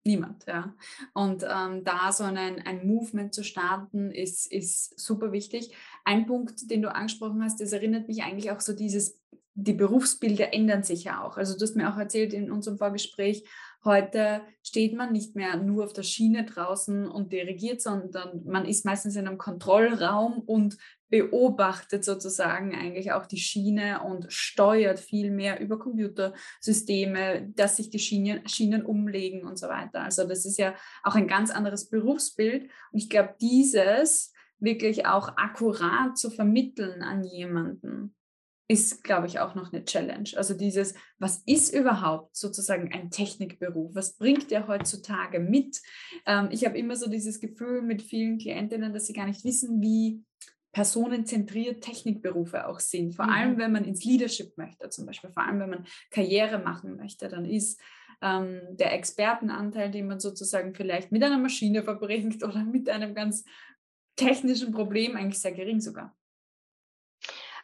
Niemand, 0.05 0.47
ja. 0.47 0.75
Und 1.13 1.43
ähm, 1.43 1.85
da 1.85 2.11
so 2.13 2.25
ein, 2.25 2.37
ein 2.37 2.87
Movement 2.87 3.35
zu 3.35 3.45
starten, 3.45 4.11
ist, 4.11 4.51
ist 4.51 4.99
super 4.99 5.33
wichtig. 5.33 5.75
Ein 6.05 6.27
Punkt, 6.27 6.71
den 6.71 6.81
du 6.81 6.95
angesprochen 6.95 7.43
hast, 7.43 7.61
das 7.61 7.73
erinnert 7.73 8.09
mich 8.09 8.23
eigentlich 8.23 8.51
auch 8.51 8.61
so 8.61 8.73
dieses, 8.73 9.21
die 9.55 9.75
Berufsbilder 9.75 10.55
ändern 10.55 10.85
sich 10.85 11.05
ja 11.05 11.23
auch. 11.23 11.37
Also 11.37 11.55
du 11.55 11.63
hast 11.63 11.77
mir 11.77 11.93
auch 11.93 11.99
erzählt 11.99 12.33
in 12.33 12.51
unserem 12.51 12.79
Vorgespräch, 12.79 13.45
heute 13.85 14.43
steht 14.63 14.95
man 14.95 15.13
nicht 15.13 15.37
mehr 15.37 15.57
nur 15.57 15.85
auf 15.85 15.93
der 15.93 16.03
Schiene 16.03 16.45
draußen 16.45 17.09
und 17.09 17.33
dirigiert, 17.33 17.81
sondern 17.81 18.45
man 18.45 18.67
ist 18.67 18.85
meistens 18.85 19.17
in 19.17 19.27
einem 19.27 19.39
Kontrollraum 19.39 20.41
und 20.41 20.77
beobachtet 21.09 22.05
sozusagen 22.05 22.75
eigentlich 22.75 23.13
auch 23.13 23.27
die 23.27 23.39
Schiene 23.39 24.03
und 24.03 24.33
steuert 24.33 25.01
viel 25.01 25.31
mehr 25.31 25.61
über 25.61 25.79
Computersysteme, 25.79 27.51
dass 27.55 27.77
sich 27.77 27.91
die 27.91 27.99
Schienen, 27.99 28.47
Schienen 28.49 28.85
umlegen 28.85 29.45
und 29.45 29.59
so 29.59 29.69
weiter. 29.69 30.03
Also 30.03 30.27
das 30.27 30.45
ist 30.45 30.59
ja 30.59 30.75
auch 31.03 31.17
ein 31.17 31.27
ganz 31.27 31.51
anderes 31.51 31.89
Berufsbild. 31.89 32.65
Und 32.93 32.99
ich 32.99 33.11
glaube, 33.11 33.35
dieses 33.41 34.33
wirklich 34.61 35.07
auch 35.07 35.37
akkurat 35.37 36.17
zu 36.17 36.31
vermitteln 36.31 37.03
an 37.03 37.25
jemanden, 37.25 38.15
ist, 38.71 39.03
glaube 39.03 39.27
ich, 39.27 39.41
auch 39.41 39.57
noch 39.57 39.73
eine 39.73 39.85
Challenge. 39.85 40.31
Also 40.37 40.55
dieses, 40.55 40.95
was 41.19 41.43
ist 41.45 41.75
überhaupt 41.75 42.37
sozusagen 42.37 42.93
ein 42.93 43.11
Technikberuf? 43.11 43.97
Was 43.97 44.17
bringt 44.17 44.53
der 44.53 44.69
heutzutage 44.69 45.41
mit? 45.41 45.81
Ähm, 46.25 46.51
ich 46.53 46.65
habe 46.65 46.79
immer 46.79 46.95
so 46.95 47.11
dieses 47.11 47.41
Gefühl 47.41 47.83
mit 47.83 48.01
vielen 48.01 48.39
Klientinnen, 48.39 48.93
dass 48.93 49.09
sie 49.09 49.13
gar 49.13 49.27
nicht 49.27 49.45
wissen, 49.45 49.83
wie 49.83 50.23
personenzentriert 50.71 51.83
Technikberufe 51.83 52.69
auch 52.69 52.79
sind. 52.79 53.17
Vor 53.17 53.27
mhm. 53.27 53.33
allem, 53.33 53.59
wenn 53.59 53.73
man 53.73 53.85
ins 53.85 54.05
Leadership 54.05 54.57
möchte, 54.57 54.89
zum 54.89 55.05
Beispiel, 55.05 55.31
vor 55.31 55.45
allem, 55.45 55.59
wenn 55.59 55.71
man 55.71 55.87
Karriere 56.13 56.61
machen 56.61 56.97
möchte, 56.97 57.27
dann 57.27 57.45
ist 57.45 57.81
ähm, 58.23 58.61
der 58.71 58.95
Expertenanteil, 58.95 59.91
den 59.91 60.07
man 60.07 60.21
sozusagen 60.21 60.77
vielleicht 60.77 61.11
mit 61.11 61.25
einer 61.25 61.39
Maschine 61.39 61.83
verbringt 61.83 62.45
oder 62.45 62.65
mit 62.65 62.89
einem 62.89 63.17
ganz 63.17 63.45
technischen 64.15 64.71
Problem 64.71 65.17
eigentlich 65.17 65.41
sehr 65.41 65.51
gering 65.51 65.81
sogar. 65.81 66.17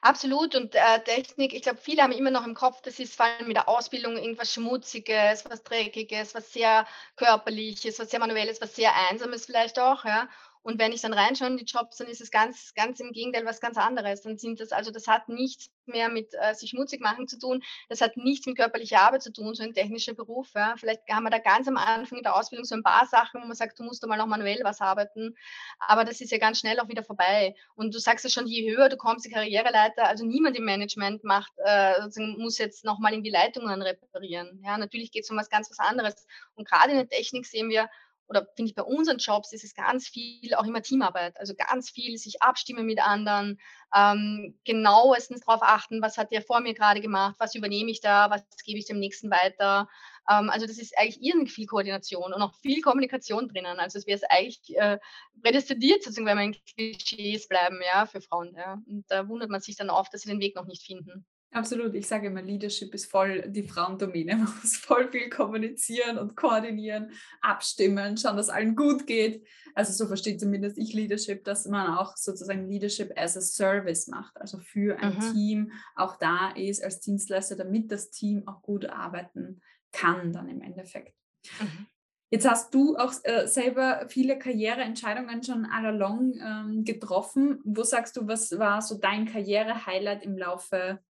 Absolut. 0.06 0.54
Und 0.54 0.74
äh, 0.74 1.02
Technik, 1.04 1.52
ich 1.52 1.62
glaube, 1.62 1.78
viele 1.82 2.02
haben 2.02 2.12
immer 2.12 2.30
noch 2.30 2.46
im 2.46 2.54
Kopf, 2.54 2.80
das 2.82 2.98
ist 3.00 3.16
vor 3.16 3.26
allem 3.26 3.48
mit 3.48 3.56
der 3.56 3.68
Ausbildung 3.68 4.16
irgendwas 4.16 4.52
Schmutziges, 4.52 5.44
was 5.50 5.62
Dreckiges, 5.64 6.34
was 6.34 6.52
sehr 6.52 6.86
Körperliches, 7.16 7.98
was 7.98 8.10
sehr 8.10 8.20
Manuelles, 8.20 8.60
was 8.60 8.76
sehr 8.76 8.92
Einsames 9.10 9.46
vielleicht 9.46 9.78
auch. 9.80 10.04
Ja. 10.04 10.28
Und 10.66 10.80
wenn 10.80 10.90
ich 10.90 11.00
dann 11.00 11.12
reinschaue 11.12 11.46
in 11.46 11.58
die 11.58 11.64
Jobs, 11.64 11.98
dann 11.98 12.08
ist 12.08 12.20
es 12.20 12.32
ganz, 12.32 12.74
ganz 12.74 12.98
im 12.98 13.12
Gegenteil 13.12 13.44
was 13.44 13.60
ganz 13.60 13.76
anderes. 13.76 14.22
Dann 14.22 14.36
sind 14.36 14.58
das, 14.58 14.72
also 14.72 14.90
das 14.90 15.06
hat 15.06 15.28
nichts 15.28 15.70
mehr 15.84 16.08
mit 16.08 16.34
äh, 16.40 16.54
sich 16.54 16.70
schmutzig 16.70 17.00
machen 17.00 17.28
zu 17.28 17.38
tun. 17.38 17.62
Das 17.88 18.00
hat 18.00 18.16
nichts 18.16 18.46
mit 18.46 18.56
körperlicher 18.56 19.00
Arbeit 19.00 19.22
zu 19.22 19.32
tun, 19.32 19.54
so 19.54 19.62
ein 19.62 19.74
technischer 19.74 20.14
Beruf. 20.14 20.48
Ja. 20.56 20.74
Vielleicht 20.76 21.02
haben 21.08 21.22
wir 21.22 21.30
da 21.30 21.38
ganz 21.38 21.68
am 21.68 21.76
Anfang 21.76 22.18
in 22.18 22.24
der 22.24 22.34
Ausbildung 22.34 22.64
so 22.64 22.74
ein 22.74 22.82
paar 22.82 23.06
Sachen, 23.06 23.40
wo 23.40 23.46
man 23.46 23.54
sagt, 23.54 23.78
du 23.78 23.84
musst 23.84 24.02
da 24.02 24.08
mal 24.08 24.16
noch 24.16 24.26
manuell 24.26 24.58
was 24.64 24.80
arbeiten. 24.80 25.36
Aber 25.78 26.04
das 26.04 26.20
ist 26.20 26.32
ja 26.32 26.38
ganz 26.38 26.58
schnell 26.58 26.80
auch 26.80 26.88
wieder 26.88 27.04
vorbei. 27.04 27.54
Und 27.76 27.94
du 27.94 28.00
sagst 28.00 28.24
ja 28.24 28.30
schon, 28.30 28.48
je 28.48 28.68
höher 28.68 28.88
du 28.88 28.96
kommst, 28.96 29.24
die 29.24 29.30
Karriereleiter, 29.30 30.08
also 30.08 30.26
niemand 30.26 30.56
im 30.56 30.64
Management 30.64 31.22
macht, 31.22 31.52
äh, 31.64 31.92
muss 32.38 32.58
jetzt 32.58 32.84
nochmal 32.84 33.12
irgendwie 33.12 33.30
Leitungen 33.30 33.82
reparieren. 33.82 34.60
Ja, 34.64 34.78
natürlich 34.78 35.12
geht 35.12 35.22
es 35.22 35.30
um 35.30 35.36
was 35.36 35.48
ganz 35.48 35.70
was 35.70 35.78
anderes. 35.78 36.26
Und 36.56 36.66
gerade 36.66 36.90
in 36.90 36.96
der 36.96 37.08
Technik 37.08 37.46
sehen 37.46 37.68
wir, 37.68 37.88
oder 38.28 38.46
finde 38.56 38.70
ich 38.70 38.74
bei 38.74 38.82
unseren 38.82 39.18
Jobs 39.18 39.52
ist 39.52 39.64
es 39.64 39.74
ganz 39.74 40.08
viel 40.08 40.54
auch 40.54 40.64
immer 40.64 40.82
Teamarbeit, 40.82 41.38
also 41.38 41.54
ganz 41.54 41.90
viel 41.90 42.16
sich 42.18 42.42
abstimmen 42.42 42.86
mit 42.86 43.00
anderen, 43.00 43.58
ähm, 43.94 44.58
genauestens 44.64 45.40
darauf 45.40 45.62
achten, 45.62 46.02
was 46.02 46.18
hat 46.18 46.32
der 46.32 46.42
vor 46.42 46.60
mir 46.60 46.74
gerade 46.74 47.00
gemacht, 47.00 47.36
was 47.38 47.54
übernehme 47.54 47.90
ich 47.90 48.00
da, 48.00 48.30
was 48.30 48.42
gebe 48.64 48.78
ich 48.78 48.86
dem 48.86 48.98
nächsten 48.98 49.30
weiter. 49.30 49.88
Ähm, 50.28 50.50
also 50.50 50.66
das 50.66 50.78
ist 50.78 50.96
eigentlich 50.98 51.22
irrsinnig 51.22 51.52
viel 51.52 51.66
Koordination 51.66 52.32
und 52.32 52.42
auch 52.42 52.54
viel 52.54 52.80
Kommunikation 52.80 53.48
drinnen. 53.48 53.78
Also 53.78 53.98
es 53.98 54.06
wäre 54.06 54.16
es 54.16 54.24
eigentlich 54.24 54.76
äh, 54.76 54.98
prädestiniert, 55.42 56.02
sozusagen, 56.02 56.26
wenn 56.26 56.38
wir 56.38 56.44
in 56.44 56.56
Klischees 56.74 57.48
bleiben, 57.48 57.80
ja, 57.92 58.06
für 58.06 58.20
Frauen. 58.20 58.54
Ja. 58.56 58.82
Und 58.86 59.04
da 59.08 59.28
wundert 59.28 59.50
man 59.50 59.60
sich 59.60 59.76
dann 59.76 59.90
oft, 59.90 60.12
dass 60.12 60.22
sie 60.22 60.30
den 60.30 60.40
Weg 60.40 60.56
noch 60.56 60.66
nicht 60.66 60.84
finden. 60.84 61.26
Absolut. 61.52 61.94
Ich 61.94 62.06
sage 62.06 62.26
immer, 62.26 62.42
Leadership 62.42 62.94
ist 62.94 63.10
voll 63.10 63.48
die 63.48 63.62
Frauendomäne. 63.62 64.36
Man 64.36 64.52
muss 64.60 64.76
voll 64.76 65.10
viel 65.10 65.30
kommunizieren 65.30 66.18
und 66.18 66.36
koordinieren, 66.36 67.12
abstimmen, 67.40 68.16
schauen, 68.16 68.36
dass 68.36 68.48
allen 68.48 68.76
gut 68.76 69.06
geht. 69.06 69.46
Also 69.74 69.92
so 69.92 70.06
versteht 70.06 70.40
zumindest 70.40 70.78
ich 70.78 70.92
Leadership, 70.92 71.44
dass 71.44 71.66
man 71.66 71.96
auch 71.96 72.16
sozusagen 72.16 72.68
Leadership 72.68 73.12
as 73.14 73.36
a 73.36 73.42
Service 73.42 74.06
macht, 74.06 74.40
also 74.40 74.58
für 74.58 74.98
ein 74.98 75.16
mhm. 75.16 75.32
Team 75.34 75.72
auch 75.94 76.16
da 76.16 76.50
ist 76.52 76.82
als 76.82 77.00
Dienstleister, 77.00 77.56
damit 77.56 77.92
das 77.92 78.10
Team 78.10 78.48
auch 78.48 78.62
gut 78.62 78.86
arbeiten 78.86 79.60
kann 79.92 80.32
dann 80.32 80.48
im 80.48 80.62
Endeffekt. 80.62 81.14
Mhm. 81.60 81.86
Jetzt 82.30 82.48
hast 82.48 82.74
du 82.74 82.96
auch 82.96 83.12
äh, 83.22 83.46
selber 83.46 84.06
viele 84.08 84.38
Karriereentscheidungen 84.38 85.42
schon 85.44 85.64
allalong 85.64 86.34
ähm, 86.40 86.84
getroffen. 86.84 87.60
Wo 87.64 87.84
sagst 87.84 88.16
du, 88.16 88.26
was 88.26 88.58
war 88.58 88.82
so 88.82 88.98
dein 88.98 89.26
Karriere-Highlight 89.26 90.24
im 90.24 90.36
Laufe 90.36 91.00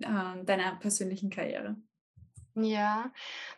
äh, 0.00 0.44
deiner 0.44 0.76
persönlichen 0.76 1.30
Karriere? 1.30 1.76
Ja, 2.56 3.12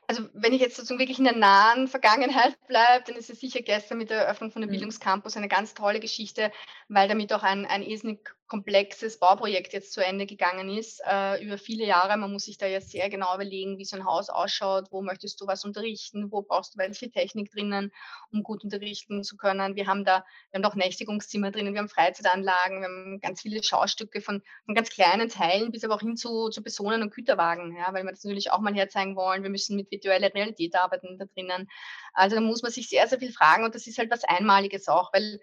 also 0.06 0.22
wenn 0.32 0.54
ich 0.54 0.60
jetzt 0.60 0.76
sozusagen 0.76 0.98
wirklich 0.98 1.18
in 1.18 1.24
der 1.24 1.36
nahen 1.36 1.86
Vergangenheit 1.86 2.56
bleibe, 2.66 3.04
dann 3.06 3.16
ist 3.16 3.28
es 3.28 3.40
sicher 3.40 3.60
gestern 3.60 3.98
mit 3.98 4.08
der 4.08 4.22
Eröffnung 4.22 4.50
von 4.50 4.62
der 4.62 4.68
mhm. 4.68 4.72
Bildungscampus 4.72 5.36
eine 5.36 5.48
ganz 5.48 5.74
tolle 5.74 6.00
Geschichte, 6.00 6.50
weil 6.88 7.06
damit 7.06 7.32
auch 7.34 7.42
ein, 7.42 7.66
ein 7.66 7.82
irrsinnig 7.82 8.34
komplexes 8.48 9.18
Bauprojekt 9.18 9.72
jetzt 9.72 9.92
zu 9.92 10.04
Ende 10.04 10.26
gegangen 10.26 10.68
ist, 10.68 11.02
äh, 11.04 11.44
über 11.44 11.58
viele 11.58 11.84
Jahre. 11.84 12.16
Man 12.16 12.32
muss 12.32 12.44
sich 12.44 12.58
da 12.58 12.66
ja 12.66 12.80
sehr 12.80 13.08
genau 13.10 13.34
überlegen, 13.34 13.78
wie 13.78 13.84
so 13.84 13.96
ein 13.96 14.04
Haus 14.04 14.28
ausschaut, 14.28 14.86
wo 14.90 15.02
möchtest 15.02 15.40
du 15.40 15.46
was 15.46 15.64
unterrichten, 15.64 16.30
wo 16.30 16.42
brauchst 16.42 16.74
du 16.74 16.78
welche 16.78 17.10
Technik 17.10 17.50
drinnen, 17.50 17.92
um 18.30 18.42
gut 18.42 18.62
unterrichten 18.62 19.24
zu 19.24 19.36
können. 19.36 19.74
Wir 19.74 19.86
haben 19.86 20.04
da, 20.04 20.24
wir 20.50 20.58
haben 20.58 20.64
auch 20.64 20.76
Nächtigungszimmer 20.76 21.50
drinnen, 21.50 21.74
wir 21.74 21.80
haben 21.80 21.88
Freizeitanlagen, 21.88 22.80
wir 22.80 22.88
haben 22.88 23.20
ganz 23.20 23.42
viele 23.42 23.62
Schaustücke 23.62 24.20
von, 24.20 24.42
von 24.64 24.74
ganz 24.74 24.90
kleinen 24.90 25.28
Teilen 25.28 25.72
bis 25.72 25.84
aber 25.84 25.94
auch 25.94 26.00
hin 26.00 26.16
zu, 26.16 26.48
zu 26.48 26.62
Personen 26.62 27.02
und 27.02 27.14
Güterwagen, 27.14 27.76
ja, 27.76 27.92
weil 27.92 28.04
wir 28.04 28.10
das 28.12 28.24
natürlich 28.24 28.52
auch 28.52 28.60
mal 28.60 28.74
herzeigen 28.74 29.16
wollen. 29.16 29.42
Wir 29.42 29.50
müssen 29.50 29.76
mit 29.76 29.90
virtueller 29.90 30.32
Realität 30.32 30.76
arbeiten 30.76 31.18
da 31.18 31.24
drinnen. 31.26 31.68
Also 32.12 32.36
da 32.36 32.42
muss 32.42 32.62
man 32.62 32.70
sich 32.70 32.88
sehr, 32.88 33.06
sehr 33.08 33.18
viel 33.18 33.32
fragen 33.32 33.64
und 33.64 33.74
das 33.74 33.86
ist 33.86 33.98
halt 33.98 34.10
was 34.10 34.24
Einmaliges 34.24 34.88
auch, 34.88 35.12
weil 35.12 35.40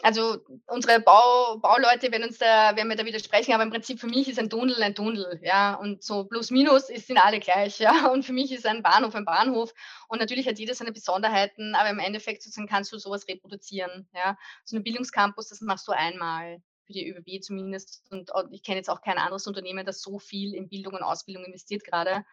also 0.00 0.38
unsere 0.66 1.00
Bau, 1.00 1.58
Bauleute 1.58 2.10
werden 2.10 2.24
uns 2.24 2.38
da, 2.38 2.74
werden 2.74 2.88
mir 2.88 2.96
da 2.96 3.04
widersprechen, 3.04 3.52
aber 3.52 3.62
im 3.62 3.70
Prinzip 3.70 4.00
für 4.00 4.06
mich 4.06 4.28
ist 4.28 4.38
ein 4.38 4.50
Tunnel 4.50 4.82
ein 4.82 4.94
Tunnel, 4.94 5.40
ja, 5.42 5.74
und 5.74 6.02
so 6.02 6.24
plus 6.24 6.50
minus 6.50 6.88
ist, 6.88 7.06
sind 7.06 7.18
alle 7.18 7.40
gleich, 7.40 7.78
ja, 7.80 8.08
und 8.08 8.24
für 8.24 8.32
mich 8.32 8.52
ist 8.52 8.66
ein 8.66 8.82
Bahnhof 8.82 9.14
ein 9.14 9.24
Bahnhof 9.24 9.72
und 10.08 10.18
natürlich 10.18 10.48
hat 10.48 10.58
jeder 10.58 10.74
seine 10.74 10.92
Besonderheiten, 10.92 11.74
aber 11.74 11.90
im 11.90 11.98
Endeffekt 11.98 12.42
sozusagen 12.42 12.68
kannst 12.68 12.92
du 12.92 12.98
sowas 12.98 13.28
reproduzieren, 13.28 14.08
ja. 14.14 14.36
So 14.64 14.76
ein 14.76 14.82
Bildungscampus, 14.82 15.48
das 15.48 15.60
machst 15.60 15.86
du 15.86 15.92
einmal 15.92 16.62
für 16.86 16.92
die 16.92 17.08
ÖBB 17.08 17.42
zumindest 17.42 18.02
und 18.10 18.30
ich 18.50 18.62
kenne 18.62 18.78
jetzt 18.78 18.90
auch 18.90 19.02
kein 19.02 19.18
anderes 19.18 19.46
Unternehmen, 19.46 19.86
das 19.86 20.02
so 20.02 20.18
viel 20.18 20.54
in 20.54 20.68
Bildung 20.68 20.94
und 20.94 21.02
Ausbildung 21.02 21.44
investiert 21.44 21.84
gerade. 21.84 22.24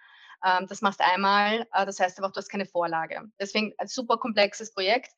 Ähm, 0.43 0.67
das 0.67 0.81
machst 0.81 1.01
einmal, 1.01 1.67
äh, 1.73 1.85
das 1.85 1.99
heißt 1.99 2.17
aber 2.17 2.27
auch, 2.27 2.31
du 2.31 2.37
hast 2.37 2.49
keine 2.49 2.65
Vorlage. 2.65 3.21
Deswegen 3.39 3.73
ein 3.77 3.87
super 3.87 4.17
komplexes 4.17 4.73
Projekt 4.73 5.11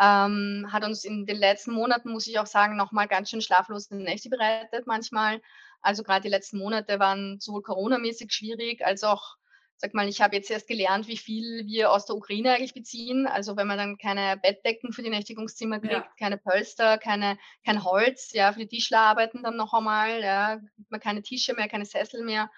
ähm, 0.00 0.68
hat 0.70 0.84
uns 0.84 1.04
in 1.04 1.26
den 1.26 1.36
letzten 1.36 1.72
Monaten, 1.72 2.10
muss 2.10 2.26
ich 2.26 2.38
auch 2.38 2.46
sagen, 2.46 2.76
nochmal 2.76 3.06
ganz 3.06 3.30
schön 3.30 3.40
schlaflose 3.40 3.96
Nächte 3.96 4.28
bereitet 4.28 4.86
manchmal. 4.86 5.40
Also 5.80 6.02
gerade 6.02 6.22
die 6.22 6.28
letzten 6.28 6.58
Monate 6.58 6.98
waren 6.98 7.38
sowohl 7.40 7.62
coronamäßig 7.62 8.32
schwierig, 8.32 8.84
als 8.84 9.04
auch, 9.04 9.36
sag 9.76 9.94
mal, 9.94 10.08
ich 10.08 10.20
habe 10.20 10.34
jetzt 10.34 10.50
erst 10.50 10.66
gelernt, 10.66 11.06
wie 11.06 11.16
viel 11.16 11.66
wir 11.66 11.92
aus 11.92 12.06
der 12.06 12.16
Ukraine 12.16 12.54
eigentlich 12.54 12.74
beziehen. 12.74 13.26
Also 13.26 13.56
wenn 13.56 13.66
man 13.66 13.78
dann 13.78 13.98
keine 13.98 14.36
Bettdecken 14.38 14.92
für 14.92 15.02
die 15.02 15.10
Nächtigungszimmer 15.10 15.78
kriegt, 15.78 15.92
ja. 15.92 16.08
keine 16.18 16.38
Pölster, 16.38 16.98
keine, 16.98 17.38
kein 17.64 17.84
Holz, 17.84 18.32
ja, 18.32 18.52
für 18.52 18.60
die 18.60 18.68
Tischler 18.68 19.00
arbeiten 19.00 19.42
dann 19.42 19.56
noch 19.56 19.74
einmal, 19.74 20.22
ja, 20.22 20.60
man 20.88 21.00
keine 21.00 21.22
Tische 21.22 21.54
mehr, 21.54 21.68
keine 21.68 21.84
Sessel 21.84 22.24
mehr. 22.24 22.50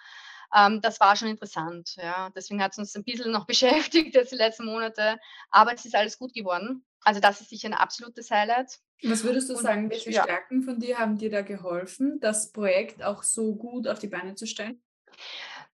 Ähm, 0.54 0.80
das 0.80 1.00
war 1.00 1.16
schon 1.16 1.28
interessant. 1.28 1.94
Ja. 1.96 2.30
Deswegen 2.34 2.62
hat 2.62 2.72
es 2.72 2.78
uns 2.78 2.94
ein 2.96 3.04
bisschen 3.04 3.32
noch 3.32 3.46
beschäftigt 3.46 4.14
jetzt 4.14 4.32
die 4.32 4.36
letzten 4.36 4.66
Monate. 4.66 5.18
Aber 5.50 5.74
es 5.74 5.84
ist 5.84 5.94
alles 5.94 6.18
gut 6.18 6.32
geworden. 6.32 6.84
Also 7.02 7.20
das 7.20 7.40
ist 7.40 7.50
sicher 7.50 7.68
ein 7.68 7.74
absolutes 7.74 8.30
Highlight. 8.30 8.78
Was 9.02 9.24
würdest 9.24 9.48
du 9.48 9.54
Und, 9.54 9.62
sagen, 9.62 9.90
welche 9.90 10.10
ja. 10.10 10.22
Stärken 10.22 10.62
von 10.62 10.80
dir 10.80 10.98
haben 10.98 11.18
dir 11.18 11.30
da 11.30 11.42
geholfen, 11.42 12.18
das 12.20 12.50
Projekt 12.50 13.02
auch 13.02 13.22
so 13.22 13.54
gut 13.54 13.86
auf 13.86 13.98
die 13.98 14.08
Beine 14.08 14.34
zu 14.34 14.46
stellen? 14.46 14.82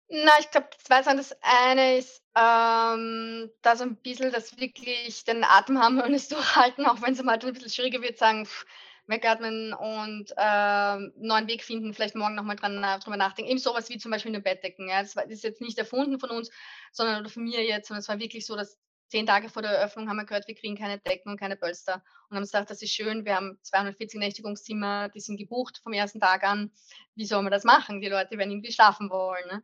Na, 0.09 0.31
ich 0.39 0.51
glaube, 0.51 0.69
zwei 0.83 1.01
Sachen. 1.01 1.17
Das 1.17 1.35
eine 1.41 1.97
ist, 1.97 2.21
ähm, 2.35 3.49
da 3.61 3.75
so 3.75 3.83
ein 3.83 3.95
bisschen 3.95 4.31
das 4.31 4.59
wirklich 4.59 5.23
den 5.23 5.43
Atem 5.43 5.79
haben 5.79 5.99
und 6.01 6.13
es 6.13 6.27
durchhalten, 6.27 6.85
auch 6.85 7.01
wenn 7.01 7.13
es 7.13 7.23
mal 7.23 7.39
ein 7.39 7.53
bisschen 7.53 7.69
schwieriger 7.69 8.01
wird, 8.01 8.17
sagen, 8.17 8.45
pff, 8.45 8.65
wegatmen 9.07 9.73
und 9.73 10.31
äh, 10.37 10.97
neuen 11.17 11.47
Weg 11.47 11.63
finden, 11.63 11.93
vielleicht 11.93 12.15
morgen 12.15 12.35
nochmal 12.35 12.55
dran 12.55 12.81
drüber 13.01 13.17
nachdenken. 13.17 13.51
Eben 13.51 13.59
sowas 13.59 13.89
wie 13.89 13.97
zum 13.97 14.11
Beispiel 14.11 14.31
eine 14.31 14.41
Bettdecken. 14.41 14.87
Ja. 14.87 15.01
Das, 15.01 15.15
war, 15.15 15.23
das 15.23 15.33
ist 15.33 15.43
jetzt 15.43 15.61
nicht 15.61 15.77
erfunden 15.77 16.19
von 16.19 16.29
uns, 16.29 16.49
sondern 16.91 17.27
von 17.27 17.43
mir 17.43 17.63
jetzt, 17.63 17.87
sondern 17.87 18.01
es 18.01 18.07
war 18.07 18.19
wirklich 18.19 18.45
so, 18.45 18.55
dass 18.55 18.77
zehn 19.07 19.27
Tage 19.27 19.49
vor 19.49 19.61
der 19.61 19.71
Eröffnung 19.71 20.09
haben 20.09 20.17
wir 20.17 20.25
gehört, 20.25 20.47
wir 20.47 20.55
kriegen 20.55 20.77
keine 20.77 20.97
Decken 20.99 21.31
und 21.31 21.39
keine 21.39 21.55
Polster. 21.57 22.03
Und 22.29 22.37
haben 22.37 22.43
gesagt, 22.43 22.71
das 22.71 22.81
ist 22.81 22.93
schön, 22.93 23.25
wir 23.25 23.35
haben 23.35 23.59
240 23.61 24.19
Nächtigungszimmer, 24.19 25.09
die 25.09 25.19
sind 25.19 25.37
gebucht 25.37 25.81
vom 25.83 25.93
ersten 25.93 26.19
Tag 26.19 26.43
an. 26.43 26.71
Wie 27.15 27.25
soll 27.25 27.43
man 27.43 27.51
das 27.51 27.63
machen? 27.63 28.01
Die 28.01 28.09
Leute 28.09 28.37
werden 28.37 28.51
irgendwie 28.51 28.71
schlafen 28.71 29.09
wollen. 29.09 29.45
Ne? 29.51 29.63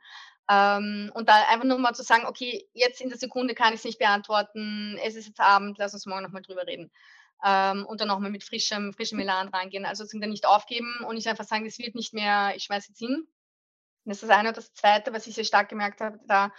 Ähm, 0.51 1.11
und 1.15 1.29
da 1.29 1.47
einfach 1.47 1.65
nur 1.65 1.79
mal 1.79 1.93
zu 1.93 2.03
sagen, 2.03 2.25
okay, 2.27 2.67
jetzt 2.73 3.01
in 3.01 3.09
der 3.09 3.17
Sekunde 3.17 3.55
kann 3.55 3.73
ich 3.73 3.79
es 3.79 3.85
nicht 3.85 3.99
beantworten, 3.99 4.99
es 5.03 5.15
ist 5.15 5.27
jetzt 5.27 5.39
Abend, 5.39 5.77
lass 5.77 5.93
uns 5.93 6.05
morgen 6.05 6.23
nochmal 6.23 6.41
drüber 6.41 6.67
reden 6.67 6.91
ähm, 7.43 7.85
und 7.85 8.01
dann 8.01 8.07
nochmal 8.07 8.31
mit 8.31 8.43
frischem, 8.43 8.93
frischem 8.93 9.19
Elan 9.19 9.49
reingehen. 9.49 9.85
Also 9.85 10.03
sozusagen 10.03 10.21
dann 10.21 10.31
nicht 10.31 10.45
aufgeben 10.45 11.03
und 11.07 11.15
nicht 11.15 11.27
einfach 11.27 11.45
sagen, 11.45 11.65
das 11.65 11.79
wird 11.79 11.95
nicht 11.95 12.13
mehr, 12.13 12.53
ich 12.55 12.63
schmeiße 12.63 12.89
jetzt 12.89 12.99
hin. 12.99 13.27
Das 14.05 14.17
ist 14.17 14.29
das 14.29 14.37
eine. 14.37 14.49
Und 14.49 14.57
das 14.57 14.73
zweite, 14.73 15.13
was 15.13 15.27
ich 15.27 15.35
sehr 15.35 15.43
stark 15.43 15.69
gemerkt 15.69 16.01
habe, 16.01 16.19
da, 16.27 16.51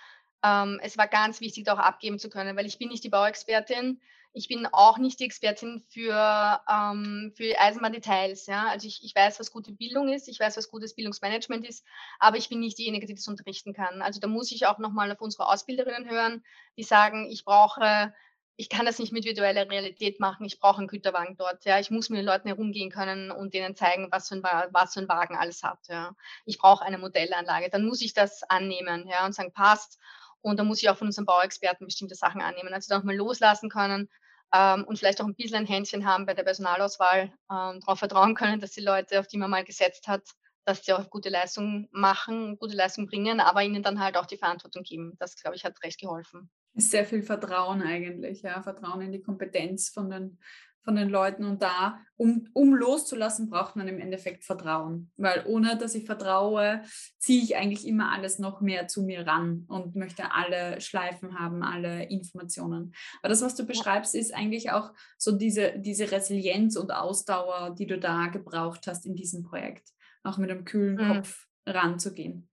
ähm, 0.45 0.81
es 0.83 0.97
war 0.97 1.09
ganz 1.09 1.41
wichtig, 1.41 1.65
da 1.65 1.75
auch 1.75 1.79
abgeben 1.79 2.19
zu 2.19 2.31
können, 2.31 2.57
weil 2.57 2.67
ich 2.67 2.79
bin 2.79 2.89
nicht 2.89 3.05
die 3.05 3.09
Bauexpertin. 3.11 4.01
Ich 4.33 4.47
bin 4.47 4.67
auch 4.67 4.99
nicht 4.99 5.19
die 5.19 5.25
Expertin 5.25 5.81
für, 5.89 6.61
ähm, 6.71 7.33
für 7.37 7.59
Eisenbahndetails. 7.59 8.47
Ja? 8.47 8.69
Also 8.69 8.87
ich, 8.87 9.03
ich 9.03 9.15
weiß, 9.15 9.41
was 9.41 9.51
gute 9.51 9.73
Bildung 9.73 10.09
ist, 10.09 10.29
ich 10.29 10.39
weiß, 10.39 10.57
was 10.57 10.71
gutes 10.71 10.95
Bildungsmanagement 10.95 11.67
ist, 11.67 11.85
aber 12.21 12.37
ich 12.37 12.49
bin 12.49 12.61
nicht 12.61 12.79
diejenige, 12.79 13.07
die 13.07 13.17
das 13.17 13.27
unterrichten 13.27 13.73
kann. 13.73 14.03
Also 14.03 14.21
da 14.21 14.29
muss 14.29 14.53
ich 14.53 14.67
auch 14.67 14.79
nochmal 14.79 15.11
auf 15.11 15.21
unsere 15.21 15.49
Ausbilderinnen 15.49 16.09
hören, 16.09 16.45
die 16.77 16.85
sagen, 16.85 17.29
ich 17.29 17.45
brauche 17.45 18.15
ich 18.61 18.69
kann 18.69 18.85
das 18.85 18.99
nicht 18.99 19.11
mit 19.11 19.25
virtueller 19.25 19.71
Realität 19.71 20.21
machen. 20.21 20.45
Ich 20.45 20.61
brauche 20.61 20.79
einen 20.79 20.87
Güterwagen 20.87 21.35
dort. 21.35 21.65
Ja, 21.65 21.81
ich 21.81 21.91
muss 21.91 22.11
mit 22.11 22.19
den 22.19 22.27
Leuten 22.27 22.47
herumgehen 22.47 22.91
können 22.91 23.31
und 23.31 23.55
denen 23.55 23.75
zeigen, 23.75 24.09
was 24.13 24.29
so 24.29 24.35
ein, 24.35 24.43
was 24.43 24.93
so 24.93 25.01
ein 25.01 25.09
Wagen 25.09 25.35
alles 25.35 25.63
hat. 25.63 25.79
Ja, 25.89 26.15
ich 26.45 26.59
brauche 26.59 26.85
eine 26.85 26.99
Modellanlage. 26.99 27.71
Dann 27.71 27.87
muss 27.87 28.03
ich 28.03 28.13
das 28.13 28.43
annehmen. 28.43 29.09
Ja, 29.09 29.25
und 29.25 29.35
sagen, 29.35 29.55
passt. 29.55 29.99
Und 30.43 30.59
dann 30.59 30.67
muss 30.67 30.83
ich 30.83 30.91
auch 30.91 30.99
von 30.99 31.07
unseren 31.07 31.25
Bauexperten 31.25 31.87
bestimmte 31.87 32.15
Sachen 32.15 32.43
annehmen. 32.43 32.75
Also 32.75 32.91
dann 32.91 33.01
auch 33.01 33.05
mal 33.05 33.17
loslassen 33.17 33.71
können 33.71 34.11
ähm, 34.53 34.85
und 34.85 34.99
vielleicht 34.99 35.23
auch 35.23 35.27
ein 35.27 35.35
bisschen 35.35 35.57
ein 35.57 35.67
Händchen 35.67 36.05
haben 36.05 36.27
bei 36.27 36.35
der 36.35 36.45
Personalauswahl, 36.45 37.33
ähm, 37.51 37.81
darauf 37.81 37.99
vertrauen 37.99 38.35
können, 38.35 38.61
dass 38.61 38.73
die 38.73 38.83
Leute, 38.83 39.21
auf 39.21 39.27
die 39.27 39.39
man 39.39 39.51
mal 39.51 39.65
gesetzt 39.65 40.07
hat, 40.07 40.23
dass 40.67 40.85
sie 40.85 40.93
auch 40.93 41.09
gute 41.09 41.31
Leistung 41.31 41.89
machen, 41.93 42.59
gute 42.59 42.77
Leistung 42.77 43.07
bringen, 43.07 43.41
aber 43.41 43.63
ihnen 43.63 43.83
dann 43.83 44.01
halt 44.01 44.19
auch 44.19 44.27
die 44.27 44.37
Verantwortung 44.37 44.83
geben. 44.83 45.17
Das, 45.19 45.37
glaube 45.37 45.57
ich, 45.57 45.65
hat 45.65 45.83
recht 45.83 45.99
geholfen 45.99 46.51
ist 46.75 46.91
sehr 46.91 47.05
viel 47.05 47.23
Vertrauen 47.23 47.83
eigentlich, 47.83 48.43
ja, 48.43 48.63
Vertrauen 48.63 49.03
in 49.03 49.13
die 49.13 49.23
Kompetenz 49.23 49.89
von 49.89 50.11
den, 50.11 50.39
von 50.83 50.97
den 50.97 51.09
Leuten 51.09 51.45
und 51.45 51.63
da, 51.63 51.99
um, 52.17 52.49
um 52.53 52.75
loszulassen, 52.75 53.51
braucht 53.51 53.77
man 53.77 53.89
im 53.89 53.99
Endeffekt 53.99 54.45
Vertrauen. 54.45 55.11
Weil 55.17 55.45
ohne 55.47 55.77
dass 55.77 55.95
ich 55.95 56.07
vertraue, 56.07 56.83
ziehe 57.19 57.43
ich 57.43 57.57
eigentlich 57.57 57.87
immer 57.87 58.13
alles 58.13 58.39
noch 58.39 58.61
mehr 58.61 58.89
zu 58.89 59.03
mir 59.03 59.27
ran 59.27 59.65
und 59.69 59.95
möchte 59.95 60.33
alle 60.33 60.81
Schleifen 60.81 61.39
haben, 61.39 61.63
alle 61.63 62.05
Informationen. 62.05 62.93
Aber 63.21 63.29
das, 63.29 63.43
was 63.43 63.55
du 63.55 63.67
beschreibst, 63.67 64.15
ist 64.15 64.35
eigentlich 64.35 64.71
auch 64.71 64.93
so 65.19 65.33
diese, 65.33 65.79
diese 65.79 66.11
Resilienz 66.11 66.77
und 66.77 66.93
Ausdauer, 66.93 67.75
die 67.79 67.87
du 67.87 67.99
da 67.99 68.29
gebraucht 68.29 68.87
hast 68.87 69.07
in 69.07 69.15
diesem 69.15 69.43
Projekt, 69.43 69.91
auch 70.23 70.39
mit 70.39 70.51
einem 70.51 70.65
kühlen 70.65 70.97
mhm. 70.97 71.15
Kopf 71.15 71.47
ranzugehen. 71.67 72.50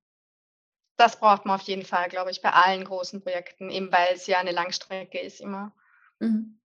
Das 0.97 1.19
braucht 1.19 1.45
man 1.45 1.59
auf 1.59 1.67
jeden 1.67 1.85
Fall, 1.85 2.09
glaube 2.09 2.31
ich, 2.31 2.41
bei 2.41 2.51
allen 2.51 2.83
großen 2.83 3.21
Projekten, 3.21 3.69
eben 3.69 3.91
weil 3.91 4.07
es 4.13 4.27
ja 4.27 4.39
eine 4.39 4.51
Langstrecke 4.51 5.19
ist 5.19 5.41
immer. 5.41 5.71
Mhm. 6.19 6.59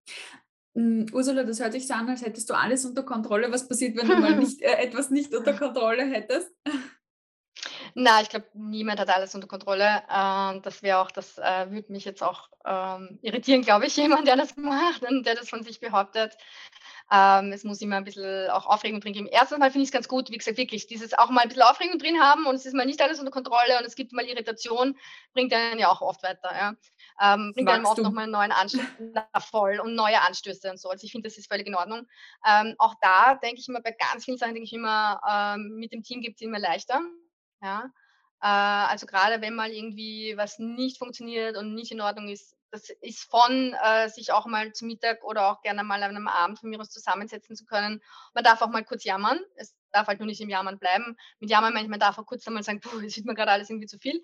Hm, 0.74 1.06
Ursula, 1.12 1.44
das 1.44 1.60
hört 1.60 1.72
sich 1.72 1.86
so 1.86 1.94
an, 1.94 2.08
als 2.08 2.22
hättest 2.22 2.48
du 2.48 2.54
alles 2.54 2.84
unter 2.84 3.02
Kontrolle. 3.02 3.52
Was 3.52 3.68
passiert, 3.68 3.96
wenn 3.96 4.08
du 4.08 4.16
mal 4.16 4.34
nicht, 4.36 4.62
äh, 4.62 4.76
etwas 4.76 5.10
nicht 5.10 5.34
unter 5.34 5.52
Kontrolle 5.52 6.04
hättest? 6.04 6.50
Na, 7.94 8.22
ich 8.22 8.30
glaube, 8.30 8.46
niemand 8.54 8.98
hat 9.00 9.10
alles 9.10 9.34
unter 9.34 9.46
Kontrolle. 9.46 10.02
Ähm, 10.10 10.62
das 10.62 10.82
wäre 10.82 10.98
auch, 10.98 11.10
das 11.10 11.36
äh, 11.36 11.70
würde 11.70 11.92
mich 11.92 12.06
jetzt 12.06 12.22
auch 12.22 12.48
ähm, 12.64 13.18
irritieren, 13.20 13.62
glaube 13.62 13.86
ich, 13.86 13.96
jemand, 13.98 14.26
der 14.26 14.36
das 14.36 14.56
macht 14.56 15.02
und 15.02 15.26
der 15.26 15.34
das 15.34 15.50
von 15.50 15.62
sich 15.62 15.80
behauptet. 15.80 16.36
Ähm, 17.14 17.52
es 17.52 17.62
muss 17.62 17.82
immer 17.82 17.96
ein 17.96 18.04
bisschen 18.04 18.48
auch 18.48 18.64
Aufregung 18.64 19.00
drin 19.00 19.12
geben. 19.12 19.28
Erstens 19.30 19.58
mal 19.58 19.70
finde 19.70 19.82
ich 19.82 19.88
es 19.88 19.92
ganz 19.92 20.08
gut, 20.08 20.30
wie 20.30 20.38
gesagt, 20.38 20.56
wirklich, 20.56 20.86
dieses 20.86 21.12
auch 21.12 21.28
mal 21.28 21.42
ein 21.42 21.48
bisschen 21.48 21.62
Aufregung 21.62 21.98
drin 21.98 22.18
haben 22.18 22.46
und 22.46 22.54
es 22.54 22.64
ist 22.64 22.74
mal 22.74 22.86
nicht 22.86 23.02
alles 23.02 23.18
unter 23.18 23.30
Kontrolle 23.30 23.78
und 23.78 23.84
es 23.84 23.96
gibt 23.96 24.12
mal 24.12 24.24
Irritation, 24.24 24.96
bringt 25.34 25.52
einen 25.52 25.78
ja 25.78 25.90
auch 25.90 26.00
oft 26.00 26.22
weiter. 26.22 26.50
Ja. 26.56 26.74
Ähm, 27.20 27.52
bringt 27.54 27.68
einem 27.68 27.84
oft 27.84 27.98
nochmal 27.98 28.24
einen 28.24 28.32
neuen 28.32 28.52
Anstoß 28.52 28.80
voll 29.50 29.78
und 29.80 29.94
neue 29.94 30.22
Anstöße 30.22 30.70
und 30.70 30.80
so. 30.80 30.88
Also 30.88 31.04
ich 31.04 31.12
finde, 31.12 31.28
das 31.28 31.36
ist 31.36 31.48
völlig 31.52 31.66
in 31.66 31.74
Ordnung. 31.74 32.08
Ähm, 32.48 32.76
auch 32.78 32.94
da 33.02 33.34
denke 33.34 33.60
ich 33.60 33.68
immer, 33.68 33.82
bei 33.82 33.92
ganz 33.92 34.24
vielen 34.24 34.38
Sachen 34.38 34.54
denke 34.54 34.64
ich 34.64 34.72
immer, 34.72 35.20
ähm, 35.28 35.76
mit 35.76 35.92
dem 35.92 36.02
Team 36.02 36.22
gibt 36.22 36.36
es 36.36 36.46
immer 36.46 36.58
leichter. 36.58 37.02
Ja. 37.60 37.90
Äh, 38.42 38.46
also 38.46 39.06
gerade 39.06 39.40
wenn 39.40 39.54
mal 39.54 39.70
irgendwie 39.70 40.34
was 40.36 40.58
nicht 40.58 40.98
funktioniert 40.98 41.56
und 41.56 41.74
nicht 41.74 41.92
in 41.92 42.00
Ordnung 42.00 42.28
ist, 42.28 42.56
das 42.70 42.88
ist 43.00 43.30
von 43.30 43.74
äh, 43.82 44.08
sich 44.08 44.32
auch 44.32 44.46
mal 44.46 44.72
zu 44.72 44.86
Mittag 44.86 45.22
oder 45.24 45.50
auch 45.52 45.62
gerne 45.62 45.84
mal 45.84 46.02
an 46.02 46.16
einem 46.16 46.28
Abend 46.28 46.58
von 46.58 46.70
mir 46.70 46.80
aus 46.80 46.90
zusammensetzen 46.90 47.54
zu 47.54 47.66
können. 47.66 48.02
Man 48.34 48.44
darf 48.44 48.62
auch 48.62 48.70
mal 48.70 48.84
kurz 48.84 49.04
jammern. 49.04 49.38
Es 49.56 49.74
darf 49.92 50.06
halt 50.06 50.20
nur 50.20 50.26
nicht 50.26 50.40
im 50.40 50.48
Jammern 50.48 50.78
bleiben. 50.78 51.16
Mit 51.38 51.50
Jammern 51.50 51.74
manchmal 51.74 51.98
darf 51.98 52.18
auch 52.18 52.26
kurz 52.26 52.46
einmal 52.46 52.62
sagen, 52.62 52.80
puh, 52.80 52.98
es 53.00 53.16
wird 53.16 53.26
mir 53.26 53.34
gerade 53.34 53.52
alles 53.52 53.70
irgendwie 53.70 53.86
zu 53.86 53.98
viel 53.98 54.22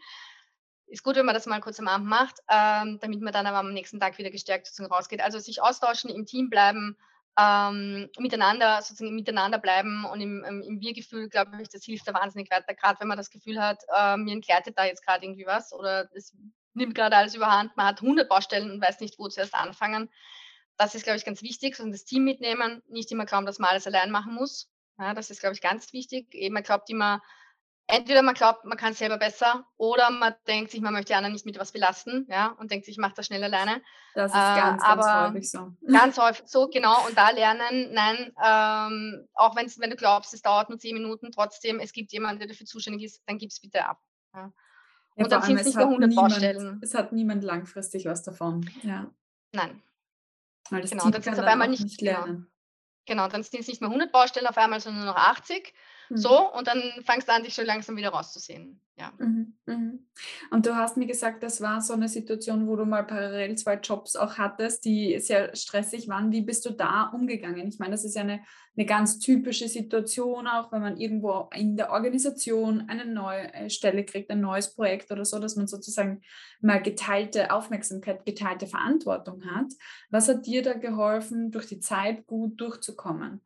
ist 0.90 1.02
gut, 1.02 1.16
wenn 1.16 1.26
man 1.26 1.34
das 1.34 1.46
mal 1.46 1.60
kurz 1.60 1.78
am 1.78 1.88
Abend 1.88 2.06
macht, 2.06 2.38
ähm, 2.48 2.98
damit 3.00 3.20
man 3.20 3.32
dann 3.32 3.46
aber 3.46 3.58
am 3.58 3.72
nächsten 3.72 4.00
Tag 4.00 4.18
wieder 4.18 4.30
gestärkt 4.30 4.70
rausgeht. 4.90 5.20
Also 5.20 5.38
sich 5.38 5.62
austauschen, 5.62 6.10
im 6.10 6.26
Team 6.26 6.48
bleiben, 6.48 6.96
ähm, 7.38 8.10
miteinander 8.18 8.82
sozusagen 8.82 9.14
miteinander 9.14 9.58
bleiben 9.58 10.04
und 10.04 10.20
im, 10.20 10.42
im, 10.44 10.62
im 10.62 10.80
Wir-Gefühl, 10.80 11.28
glaube 11.28 11.62
ich, 11.62 11.68
das 11.68 11.84
hilft 11.84 12.08
da 12.08 12.14
wahnsinnig 12.14 12.50
weiter. 12.50 12.74
Gerade 12.74 12.98
wenn 13.00 13.08
man 13.08 13.16
das 13.16 13.30
Gefühl 13.30 13.62
hat, 13.62 13.82
äh, 13.96 14.16
mir 14.16 14.32
entgleitet 14.32 14.76
da 14.76 14.84
jetzt 14.84 15.06
gerade 15.06 15.24
irgendwie 15.24 15.46
was 15.46 15.72
oder 15.72 16.08
es 16.14 16.34
nimmt 16.74 16.94
gerade 16.94 17.16
alles 17.16 17.34
überhand, 17.34 17.76
man 17.76 17.86
hat 17.86 18.02
100 18.02 18.28
Baustellen 18.28 18.70
und 18.70 18.82
weiß 18.82 19.00
nicht, 19.00 19.18
wo 19.18 19.28
zuerst 19.28 19.54
anfangen. 19.54 20.10
Das 20.76 20.94
ist, 20.94 21.04
glaube 21.04 21.16
ich, 21.16 21.24
ganz 21.24 21.42
wichtig, 21.42 21.78
und 21.80 21.92
das 21.92 22.04
Team 22.04 22.24
mitnehmen, 22.24 22.82
nicht 22.88 23.10
immer 23.10 23.26
glauben, 23.26 23.46
dass 23.46 23.58
man 23.58 23.70
alles 23.70 23.86
allein 23.86 24.10
machen 24.10 24.34
muss. 24.34 24.70
Ja, 24.98 25.14
das 25.14 25.30
ist, 25.30 25.40
glaube 25.40 25.54
ich, 25.54 25.60
ganz 25.60 25.92
wichtig. 25.92 26.34
Eben, 26.34 26.54
man 26.54 26.62
glaubt 26.62 26.90
immer, 26.90 27.22
entweder 27.88 28.22
man 28.22 28.34
glaubt, 28.34 28.64
man 28.64 28.78
kann 28.78 28.92
es 28.92 28.98
selber 28.98 29.18
besser 29.18 29.66
oder 29.76 30.10
man 30.10 30.34
denkt 30.46 30.70
sich, 30.70 30.80
man 30.80 30.92
möchte 30.92 31.08
die 31.08 31.14
anderen 31.14 31.32
nicht 31.32 31.46
mit 31.46 31.58
was 31.58 31.72
belasten, 31.72 32.26
ja, 32.30 32.48
und 32.58 32.70
denkt 32.70 32.86
sich, 32.86 32.92
ich 32.92 32.98
mache 32.98 33.14
das 33.16 33.26
schnell 33.26 33.42
alleine. 33.42 33.82
Das 34.14 34.30
ist 34.30 34.34
ganz, 34.34 34.82
äh, 34.82 34.86
aber 34.86 35.02
ganz 35.02 35.34
häufig 35.34 35.50
so. 35.50 35.72
Ganz 35.92 36.18
häufig 36.18 36.46
so, 36.46 36.68
genau. 36.68 37.06
Und 37.06 37.16
da 37.16 37.30
lernen, 37.30 37.92
nein, 37.92 38.32
ähm, 38.44 39.28
auch 39.34 39.56
wenn 39.56 39.90
du 39.90 39.96
glaubst, 39.96 40.34
es 40.34 40.42
dauert 40.42 40.68
nur 40.68 40.78
zehn 40.78 40.94
Minuten, 40.94 41.32
trotzdem, 41.32 41.80
es 41.80 41.92
gibt 41.92 42.12
jemanden, 42.12 42.40
der 42.40 42.48
dafür 42.48 42.66
zuständig 42.66 43.04
ist, 43.04 43.22
dann 43.26 43.38
gib 43.38 43.50
es 43.50 43.60
bitte 43.60 43.84
ab. 43.84 43.98
Ja. 44.34 44.52
Ja, 45.16 45.24
und 45.24 45.32
dann 45.32 45.42
sind 45.42 45.58
es 45.58 45.66
nicht 45.66 45.76
nur 45.76 45.86
100 45.86 46.10
niemand, 46.10 46.28
Baustellen. 46.28 46.80
Es 46.80 46.94
hat 46.94 47.12
niemand 47.12 47.42
langfristig 47.42 48.04
was 48.04 48.22
davon. 48.22 48.70
Ja. 48.82 49.10
Nein. 49.50 49.82
Weil 50.70 50.82
das 50.82 50.90
genau, 50.90 51.04
Team 51.04 51.12
dann 51.12 51.22
sind 51.22 51.32
es 51.32 51.38
auf 51.40 51.46
einmal 51.46 51.68
nicht, 51.68 51.82
nicht 51.82 51.98
genau. 51.98 52.12
lernen. 52.12 52.52
Genau, 53.04 53.24
genau 53.24 53.28
dann 53.28 53.42
sind 53.42 53.60
es 53.60 53.66
nicht 53.66 53.80
mehr 53.80 53.88
100 53.88 54.12
Baustellen 54.12 54.46
auf 54.46 54.56
einmal, 54.58 54.78
sondern 54.78 55.04
nur 55.04 55.14
noch 55.14 55.20
80. 55.20 55.74
Mhm. 56.10 56.16
So, 56.16 56.52
und 56.52 56.66
dann 56.66 56.82
fangst 57.04 57.28
du 57.28 57.32
an, 57.32 57.42
dich 57.42 57.54
schon 57.54 57.66
langsam 57.66 57.96
wieder 57.96 58.10
rauszusehen. 58.10 58.80
Ja. 58.98 59.12
Mhm, 59.18 59.56
mhm. 59.66 60.08
Und 60.50 60.66
du 60.66 60.74
hast 60.74 60.96
mir 60.96 61.06
gesagt, 61.06 61.44
das 61.44 61.60
war 61.60 61.80
so 61.80 61.92
eine 61.92 62.08
Situation, 62.08 62.66
wo 62.66 62.74
du 62.74 62.84
mal 62.84 63.04
parallel 63.04 63.56
zwei 63.56 63.74
Jobs 63.74 64.16
auch 64.16 64.38
hattest, 64.38 64.84
die 64.84 65.20
sehr 65.20 65.54
stressig 65.54 66.08
waren. 66.08 66.32
Wie 66.32 66.40
bist 66.40 66.66
du 66.66 66.70
da 66.70 67.04
umgegangen? 67.14 67.68
Ich 67.68 67.78
meine, 67.78 67.92
das 67.92 68.04
ist 68.04 68.16
ja 68.16 68.22
eine, 68.22 68.40
eine 68.76 68.86
ganz 68.86 69.20
typische 69.20 69.68
Situation, 69.68 70.48
auch 70.48 70.72
wenn 70.72 70.80
man 70.80 70.96
irgendwo 70.96 71.48
in 71.54 71.76
der 71.76 71.92
Organisation 71.92 72.88
eine 72.88 73.04
neue 73.04 73.54
äh, 73.54 73.70
Stelle 73.70 74.04
kriegt, 74.04 74.30
ein 74.30 74.40
neues 74.40 74.74
Projekt 74.74 75.12
oder 75.12 75.24
so, 75.24 75.38
dass 75.38 75.54
man 75.54 75.68
sozusagen 75.68 76.22
mal 76.60 76.82
geteilte 76.82 77.52
Aufmerksamkeit, 77.52 78.26
geteilte 78.26 78.66
Verantwortung 78.66 79.44
hat. 79.44 79.72
Was 80.10 80.28
hat 80.28 80.44
dir 80.44 80.62
da 80.62 80.72
geholfen, 80.72 81.52
durch 81.52 81.66
die 81.66 81.78
Zeit 81.78 82.26
gut 82.26 82.60
durchzukommen? 82.60 83.42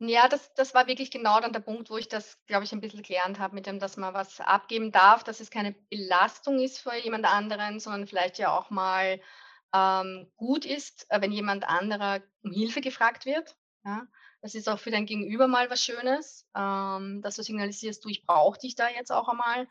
Ja, 0.00 0.28
das 0.28 0.54
das 0.54 0.74
war 0.74 0.86
wirklich 0.86 1.10
genau 1.10 1.40
dann 1.40 1.52
der 1.52 1.58
Punkt, 1.60 1.90
wo 1.90 1.96
ich 1.96 2.08
das, 2.08 2.38
glaube 2.46 2.62
ich, 2.64 2.72
ein 2.72 2.80
bisschen 2.80 3.02
gelernt 3.02 3.40
habe 3.40 3.54
mit 3.56 3.66
dem, 3.66 3.80
dass 3.80 3.96
man 3.96 4.14
was 4.14 4.40
abgeben 4.40 4.92
darf, 4.92 5.24
dass 5.24 5.40
es 5.40 5.50
keine 5.50 5.72
Belastung 5.90 6.60
ist 6.60 6.78
für 6.78 6.94
jemand 6.96 7.24
anderen, 7.26 7.80
sondern 7.80 8.06
vielleicht 8.06 8.38
ja 8.38 8.56
auch 8.56 8.70
mal, 8.70 9.20
ähm, 9.74 10.30
gut 10.36 10.64
ist, 10.64 11.06
äh, 11.10 11.20
wenn 11.20 11.32
jemand 11.32 11.68
anderer 11.68 12.20
um 12.44 12.52
Hilfe 12.52 12.80
gefragt 12.80 13.26
wird, 13.26 13.56
ja? 13.84 14.06
Das 14.40 14.54
ist 14.54 14.68
auch 14.68 14.78
für 14.78 14.92
dein 14.92 15.04
Gegenüber 15.06 15.48
mal 15.48 15.68
was 15.68 15.82
Schönes, 15.82 16.46
ähm, 16.56 17.20
dass 17.22 17.34
du 17.36 17.42
signalisierst: 17.42 18.04
„Du, 18.04 18.08
ich 18.08 18.24
brauche 18.24 18.58
dich 18.58 18.76
da 18.76 18.88
jetzt 18.88 19.10
auch 19.10 19.28
einmal.“ 19.28 19.66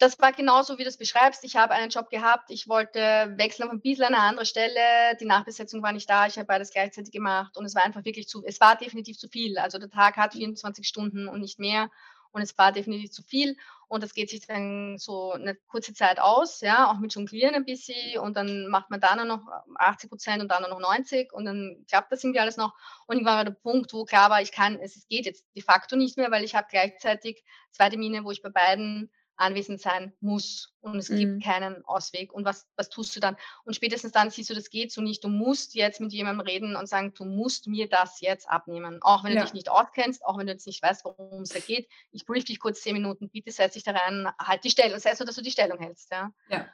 Das 0.00 0.18
war 0.18 0.32
genauso, 0.32 0.78
wie 0.78 0.82
du 0.82 0.88
es 0.88 0.96
beschreibst. 0.96 1.44
Ich 1.44 1.56
habe 1.56 1.74
einen 1.74 1.90
Job 1.90 2.08
gehabt, 2.08 2.50
ich 2.50 2.68
wollte 2.68 3.34
wechseln 3.36 3.66
auf 3.66 3.70
ein 3.70 3.82
bisschen 3.82 4.06
eine 4.06 4.20
andere 4.20 4.46
Stelle. 4.46 5.14
Die 5.20 5.26
Nachbesetzung 5.26 5.82
war 5.82 5.92
nicht 5.92 6.08
da, 6.08 6.26
ich 6.26 6.38
habe 6.38 6.46
beides 6.46 6.70
gleichzeitig 6.70 7.12
gemacht 7.12 7.58
und 7.58 7.66
es 7.66 7.74
war 7.74 7.84
einfach 7.84 8.02
wirklich 8.06 8.26
zu 8.26 8.42
es 8.42 8.60
war 8.60 8.76
definitiv 8.76 9.18
zu 9.18 9.28
viel. 9.28 9.58
Also, 9.58 9.78
der 9.78 9.90
Tag 9.90 10.16
hat 10.16 10.32
24 10.32 10.88
Stunden 10.88 11.28
und 11.28 11.40
nicht 11.40 11.58
mehr 11.58 11.90
und 12.32 12.40
es 12.40 12.56
war 12.56 12.72
definitiv 12.72 13.10
zu 13.10 13.22
viel. 13.22 13.58
Und 13.88 14.02
das 14.02 14.14
geht 14.14 14.30
sich 14.30 14.46
dann 14.46 14.96
so 14.96 15.32
eine 15.32 15.54
kurze 15.54 15.92
Zeit 15.92 16.18
aus, 16.18 16.62
ja, 16.62 16.90
auch 16.90 16.98
mit 16.98 17.14
Jonglieren 17.14 17.54
ein 17.54 17.66
bisschen 17.66 18.20
und 18.20 18.38
dann 18.38 18.68
macht 18.68 18.88
man 18.88 19.00
da 19.00 19.14
nur 19.16 19.26
noch 19.26 19.46
80 19.74 20.08
Prozent 20.08 20.40
und 20.40 20.48
dann 20.48 20.62
noch 20.62 20.80
90 20.80 21.30
und 21.34 21.44
dann 21.44 21.84
klappt 21.90 22.10
das 22.10 22.24
irgendwie 22.24 22.40
alles 22.40 22.56
noch. 22.56 22.72
Und 23.06 23.16
irgendwann 23.16 23.36
war 23.36 23.44
der 23.44 23.52
Punkt, 23.52 23.92
wo 23.92 24.06
klar 24.06 24.30
war, 24.30 24.40
ich 24.40 24.52
kann, 24.52 24.78
es 24.80 25.06
geht 25.08 25.26
jetzt 25.26 25.44
de 25.54 25.62
facto 25.62 25.94
nicht 25.96 26.16
mehr, 26.16 26.30
weil 26.30 26.44
ich 26.44 26.54
habe 26.54 26.68
gleichzeitig 26.70 27.44
zwei 27.70 27.90
Termine, 27.90 28.24
wo 28.24 28.30
ich 28.30 28.40
bei 28.40 28.48
beiden 28.48 29.10
anwesend 29.40 29.80
sein 29.80 30.12
muss 30.20 30.74
und 30.80 30.96
es 30.96 31.08
mhm. 31.08 31.16
gibt 31.16 31.44
keinen 31.44 31.84
Ausweg. 31.84 32.32
Und 32.32 32.44
was, 32.44 32.68
was 32.76 32.90
tust 32.90 33.14
du 33.16 33.20
dann? 33.20 33.36
Und 33.64 33.74
spätestens 33.74 34.12
dann 34.12 34.30
siehst 34.30 34.50
du, 34.50 34.54
das 34.54 34.70
geht 34.70 34.92
so 34.92 35.00
nicht. 35.00 35.24
Du 35.24 35.28
musst 35.28 35.74
jetzt 35.74 36.00
mit 36.00 36.12
jemandem 36.12 36.46
reden 36.46 36.76
und 36.76 36.86
sagen, 36.86 37.14
du 37.14 37.24
musst 37.24 37.66
mir 37.66 37.88
das 37.88 38.20
jetzt 38.20 38.48
abnehmen. 38.48 38.98
Auch 39.02 39.24
wenn 39.24 39.32
ja. 39.32 39.40
du 39.40 39.44
dich 39.46 39.54
nicht 39.54 39.70
auskennst, 39.70 40.24
auch 40.24 40.38
wenn 40.38 40.46
du 40.46 40.52
jetzt 40.52 40.66
nicht 40.66 40.82
weißt, 40.82 41.04
worum 41.04 41.42
es 41.42 41.50
da 41.50 41.60
geht. 41.60 41.88
Ich 42.12 42.26
brief 42.26 42.44
dich 42.44 42.60
kurz 42.60 42.82
zehn 42.82 42.92
Minuten, 42.92 43.30
bitte 43.30 43.50
setz 43.50 43.74
dich 43.74 43.84
da 43.84 43.92
rein, 43.92 44.28
halt 44.38 44.64
die 44.64 44.70
Stellung, 44.70 44.98
sei 44.98 45.14
so, 45.14 45.24
dass 45.24 45.36
du 45.36 45.42
die 45.42 45.50
Stellung 45.50 45.78
hältst. 45.78 46.10
Ja. 46.12 46.32
ja. 46.48 46.68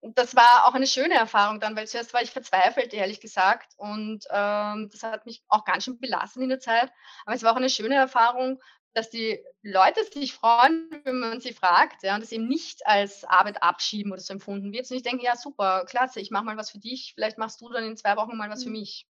Und 0.00 0.18
das 0.18 0.36
war 0.36 0.66
auch 0.66 0.74
eine 0.74 0.86
schöne 0.86 1.14
Erfahrung 1.14 1.60
dann, 1.60 1.74
weil 1.76 1.86
zuerst 1.86 2.12
war 2.12 2.22
ich 2.22 2.30
verzweifelt, 2.30 2.92
ehrlich 2.92 3.20
gesagt. 3.20 3.72
Und 3.78 4.26
ähm, 4.30 4.90
das 4.92 5.02
hat 5.02 5.24
mich 5.24 5.42
auch 5.48 5.64
ganz 5.64 5.84
schön 5.84 5.98
belassen 5.98 6.42
in 6.42 6.50
der 6.50 6.60
Zeit. 6.60 6.92
Aber 7.24 7.34
es 7.34 7.42
war 7.42 7.52
auch 7.52 7.56
eine 7.56 7.70
schöne 7.70 7.94
Erfahrung, 7.94 8.60
dass 8.94 9.10
die 9.10 9.40
Leute 9.62 10.00
sich 10.12 10.32
freuen, 10.32 10.88
wenn 11.04 11.18
man 11.18 11.40
sie 11.40 11.52
fragt, 11.52 12.02
ja, 12.02 12.14
und 12.14 12.22
es 12.22 12.32
eben 12.32 12.48
nicht 12.48 12.86
als 12.86 13.24
Arbeit 13.24 13.62
abschieben 13.62 14.12
oder 14.12 14.20
so 14.20 14.32
empfunden 14.32 14.72
wird. 14.72 14.90
Und 14.90 14.96
ich 14.96 15.02
denke, 15.02 15.24
ja, 15.24 15.36
super, 15.36 15.84
klasse, 15.86 16.20
ich 16.20 16.30
mache 16.30 16.44
mal 16.44 16.56
was 16.56 16.70
für 16.70 16.78
dich, 16.78 17.12
vielleicht 17.14 17.38
machst 17.38 17.60
du 17.60 17.68
dann 17.68 17.84
in 17.84 17.96
zwei 17.96 18.16
Wochen 18.16 18.36
mal 18.36 18.50
was 18.50 18.62
für 18.62 18.70
mhm. 18.70 18.76
mich. 18.76 19.06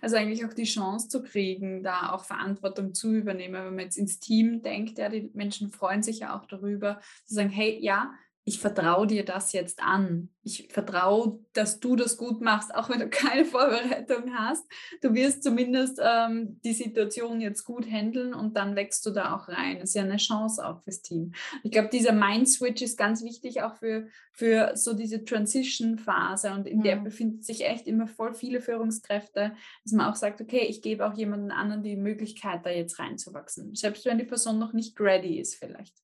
Also 0.00 0.16
eigentlich 0.16 0.44
auch 0.44 0.54
die 0.54 0.64
Chance 0.64 1.08
zu 1.08 1.22
kriegen, 1.22 1.82
da 1.82 2.12
auch 2.12 2.24
Verantwortung 2.24 2.94
zu 2.94 3.12
übernehmen, 3.12 3.54
wenn 3.54 3.76
man 3.76 3.84
jetzt 3.84 3.98
ins 3.98 4.18
Team 4.18 4.62
denkt, 4.62 4.98
ja, 4.98 5.08
die 5.08 5.30
Menschen 5.34 5.70
freuen 5.70 6.02
sich 6.02 6.20
ja 6.20 6.36
auch 6.36 6.46
darüber, 6.46 7.00
zu 7.26 7.34
sagen, 7.34 7.50
hey, 7.50 7.78
ja, 7.80 8.12
ich 8.48 8.60
vertraue 8.60 9.06
dir 9.06 9.26
das 9.26 9.52
jetzt 9.52 9.82
an. 9.82 10.30
Ich 10.42 10.68
vertraue, 10.70 11.38
dass 11.52 11.80
du 11.80 11.96
das 11.96 12.16
gut 12.16 12.40
machst, 12.40 12.74
auch 12.74 12.88
wenn 12.88 12.98
du 12.98 13.08
keine 13.10 13.44
Vorbereitung 13.44 14.32
hast. 14.34 14.64
Du 15.02 15.12
wirst 15.12 15.42
zumindest 15.42 16.00
ähm, 16.02 16.58
die 16.64 16.72
Situation 16.72 17.42
jetzt 17.42 17.64
gut 17.64 17.86
handeln 17.86 18.32
und 18.32 18.56
dann 18.56 18.74
wächst 18.74 19.04
du 19.04 19.10
da 19.10 19.36
auch 19.36 19.48
rein. 19.48 19.80
Das 19.80 19.90
ist 19.90 19.96
ja 19.96 20.02
eine 20.02 20.16
Chance 20.16 20.66
auch 20.66 20.80
fürs 20.80 21.02
Team. 21.02 21.32
Ich 21.62 21.70
glaube, 21.70 21.90
dieser 21.92 22.12
Mind-Switch 22.12 22.80
ist 22.80 22.96
ganz 22.96 23.22
wichtig 23.22 23.60
auch 23.60 23.76
für, 23.76 24.08
für 24.32 24.72
so 24.76 24.94
diese 24.94 25.26
Transition-Phase 25.26 26.52
und 26.52 26.66
in 26.66 26.78
mhm. 26.78 26.84
der 26.84 26.96
befinden 26.96 27.42
sich 27.42 27.66
echt 27.66 27.86
immer 27.86 28.06
voll 28.06 28.32
viele 28.32 28.62
Führungskräfte, 28.62 29.52
dass 29.84 29.92
man 29.92 30.10
auch 30.10 30.16
sagt, 30.16 30.40
okay, 30.40 30.64
ich 30.66 30.80
gebe 30.80 31.06
auch 31.06 31.12
jemanden 31.12 31.50
anderen 31.50 31.82
die 31.82 31.96
Möglichkeit, 31.96 32.64
da 32.64 32.70
jetzt 32.70 32.98
reinzuwachsen. 32.98 33.74
Selbst 33.74 34.06
wenn 34.06 34.16
die 34.16 34.24
Person 34.24 34.58
noch 34.58 34.72
nicht 34.72 34.98
ready 34.98 35.38
ist 35.38 35.56
vielleicht. 35.56 35.94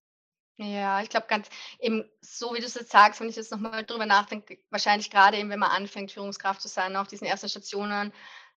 Ja, 0.56 1.02
ich 1.02 1.08
glaube 1.08 1.26
ganz 1.28 1.48
eben 1.80 2.08
so, 2.20 2.54
wie 2.54 2.60
du 2.60 2.66
es 2.66 2.74
jetzt 2.74 2.92
sagst, 2.92 3.20
wenn 3.20 3.28
ich 3.28 3.34
jetzt 3.36 3.50
nochmal 3.50 3.84
drüber 3.84 4.06
nachdenke, 4.06 4.58
wahrscheinlich 4.70 5.10
gerade 5.10 5.36
eben, 5.36 5.50
wenn 5.50 5.58
man 5.58 5.70
anfängt, 5.70 6.12
Führungskraft 6.12 6.60
zu 6.60 6.68
sein, 6.68 6.94
auf 6.94 7.08
diesen 7.08 7.26
ersten 7.26 7.48
Stationen, 7.48 8.12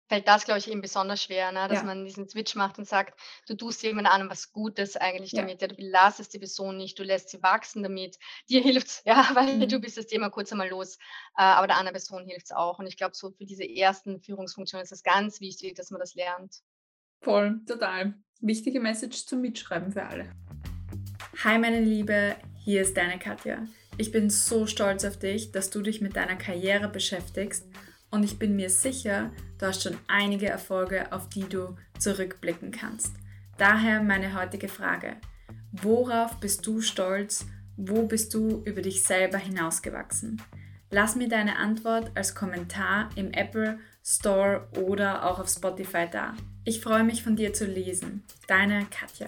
fällt 0.07 0.27
das, 0.27 0.45
glaube 0.45 0.59
ich, 0.59 0.69
eben 0.69 0.81
besonders 0.81 1.23
schwer, 1.23 1.51
ne? 1.51 1.67
dass 1.67 1.79
Ja. 1.79 1.85
man 1.85 2.05
diesen 2.05 2.27
Switch 2.29 2.53
macht 2.55 2.77
und 2.77 2.87
sagt, 2.87 3.19
du 3.47 3.55
tust 3.55 3.81
jemand 3.81 4.07
anderem 4.07 4.29
was 4.29 4.51
Gutes 4.51 4.97
eigentlich 4.97 5.31
Ja. 5.31 5.41
damit. 5.41 5.61
Ja, 5.61 5.67
du 5.67 5.75
belastest 5.75 6.33
die 6.33 6.39
Person 6.39 6.77
nicht, 6.77 6.99
du 6.99 7.03
lässt 7.03 7.29
sie 7.29 7.41
wachsen 7.41 7.81
damit. 7.81 8.19
Dir 8.49 8.61
hilft's, 8.87 9.01
ja, 9.05 9.29
weil 9.33 9.65
du 9.67 9.77
Mhm. 9.77 9.81
bist 9.81 9.97
das 9.97 10.07
Thema 10.07 10.29
kurz 10.29 10.51
einmal 10.51 10.69
los, 10.69 10.97
äh, 11.37 11.43
aber 11.43 11.67
der 11.67 11.77
anderen 11.77 11.93
Person 11.93 12.25
hilft's 12.25 12.51
auch. 12.51 12.77
Und 12.77 12.87
ich 12.87 12.97
glaube, 12.97 13.15
so 13.15 13.31
für 13.31 13.45
diese 13.45 13.63
ersten 13.67 14.21
Führungsfunktionen 14.21 14.83
ist 14.83 14.91
es 14.91 15.01
ganz 15.01 15.39
wichtig, 15.39 15.75
dass 15.75 15.89
man 15.91 15.99
das 16.01 16.13
lernt. 16.13 16.61
Voll, 17.21 17.61
total. 17.65 18.13
Wichtige 18.41 18.79
Message 18.79 19.25
zum 19.25 19.41
Mitschreiben 19.41 19.91
für 19.91 20.03
alle. 20.05 20.29
Hi 21.43 21.59
meine 21.59 21.81
Liebe, 21.81 22.37
hier 22.63 22.81
ist 22.81 22.95
deine 22.95 23.19
Katja. 23.19 23.67
Ich 23.97 24.13
bin 24.13 24.29
so 24.29 24.67
stolz 24.67 25.03
auf 25.03 25.19
dich, 25.19 25.51
dass 25.51 25.69
du 25.69 25.81
dich 25.81 25.99
mit 25.99 26.15
deiner 26.15 26.37
Karriere 26.37 26.87
beschäftigst 26.87 27.67
und 28.09 28.23
ich 28.23 28.39
bin 28.39 28.55
mir 28.55 28.69
sicher, 28.69 29.31
du 29.59 29.65
hast 29.65 29.83
schon 29.83 29.97
einige 30.07 30.47
Erfolge, 30.47 31.11
auf 31.11 31.27
die 31.27 31.43
du 31.43 31.75
zurückblicken 31.99 32.71
kannst. 32.71 33.13
Daher 33.57 34.01
meine 34.01 34.39
heutige 34.39 34.69
Frage. 34.69 35.17
Worauf 35.73 36.39
bist 36.39 36.65
du 36.65 36.79
stolz? 36.79 37.45
Wo 37.75 38.03
bist 38.03 38.33
du 38.33 38.63
über 38.63 38.81
dich 38.81 39.03
selber 39.03 39.37
hinausgewachsen? 39.37 40.41
Lass 40.89 41.17
mir 41.17 41.27
deine 41.27 41.57
Antwort 41.57 42.11
als 42.15 42.33
Kommentar 42.33 43.09
im 43.17 43.31
Apple 43.33 43.77
Store 44.05 44.69
oder 44.79 45.25
auch 45.25 45.39
auf 45.39 45.49
Spotify 45.49 46.07
da. 46.09 46.33
Ich 46.63 46.79
freue 46.79 47.03
mich 47.03 47.23
von 47.23 47.35
dir 47.35 47.51
zu 47.51 47.65
lesen. 47.65 48.23
Deine 48.47 48.85
Katja. 48.89 49.27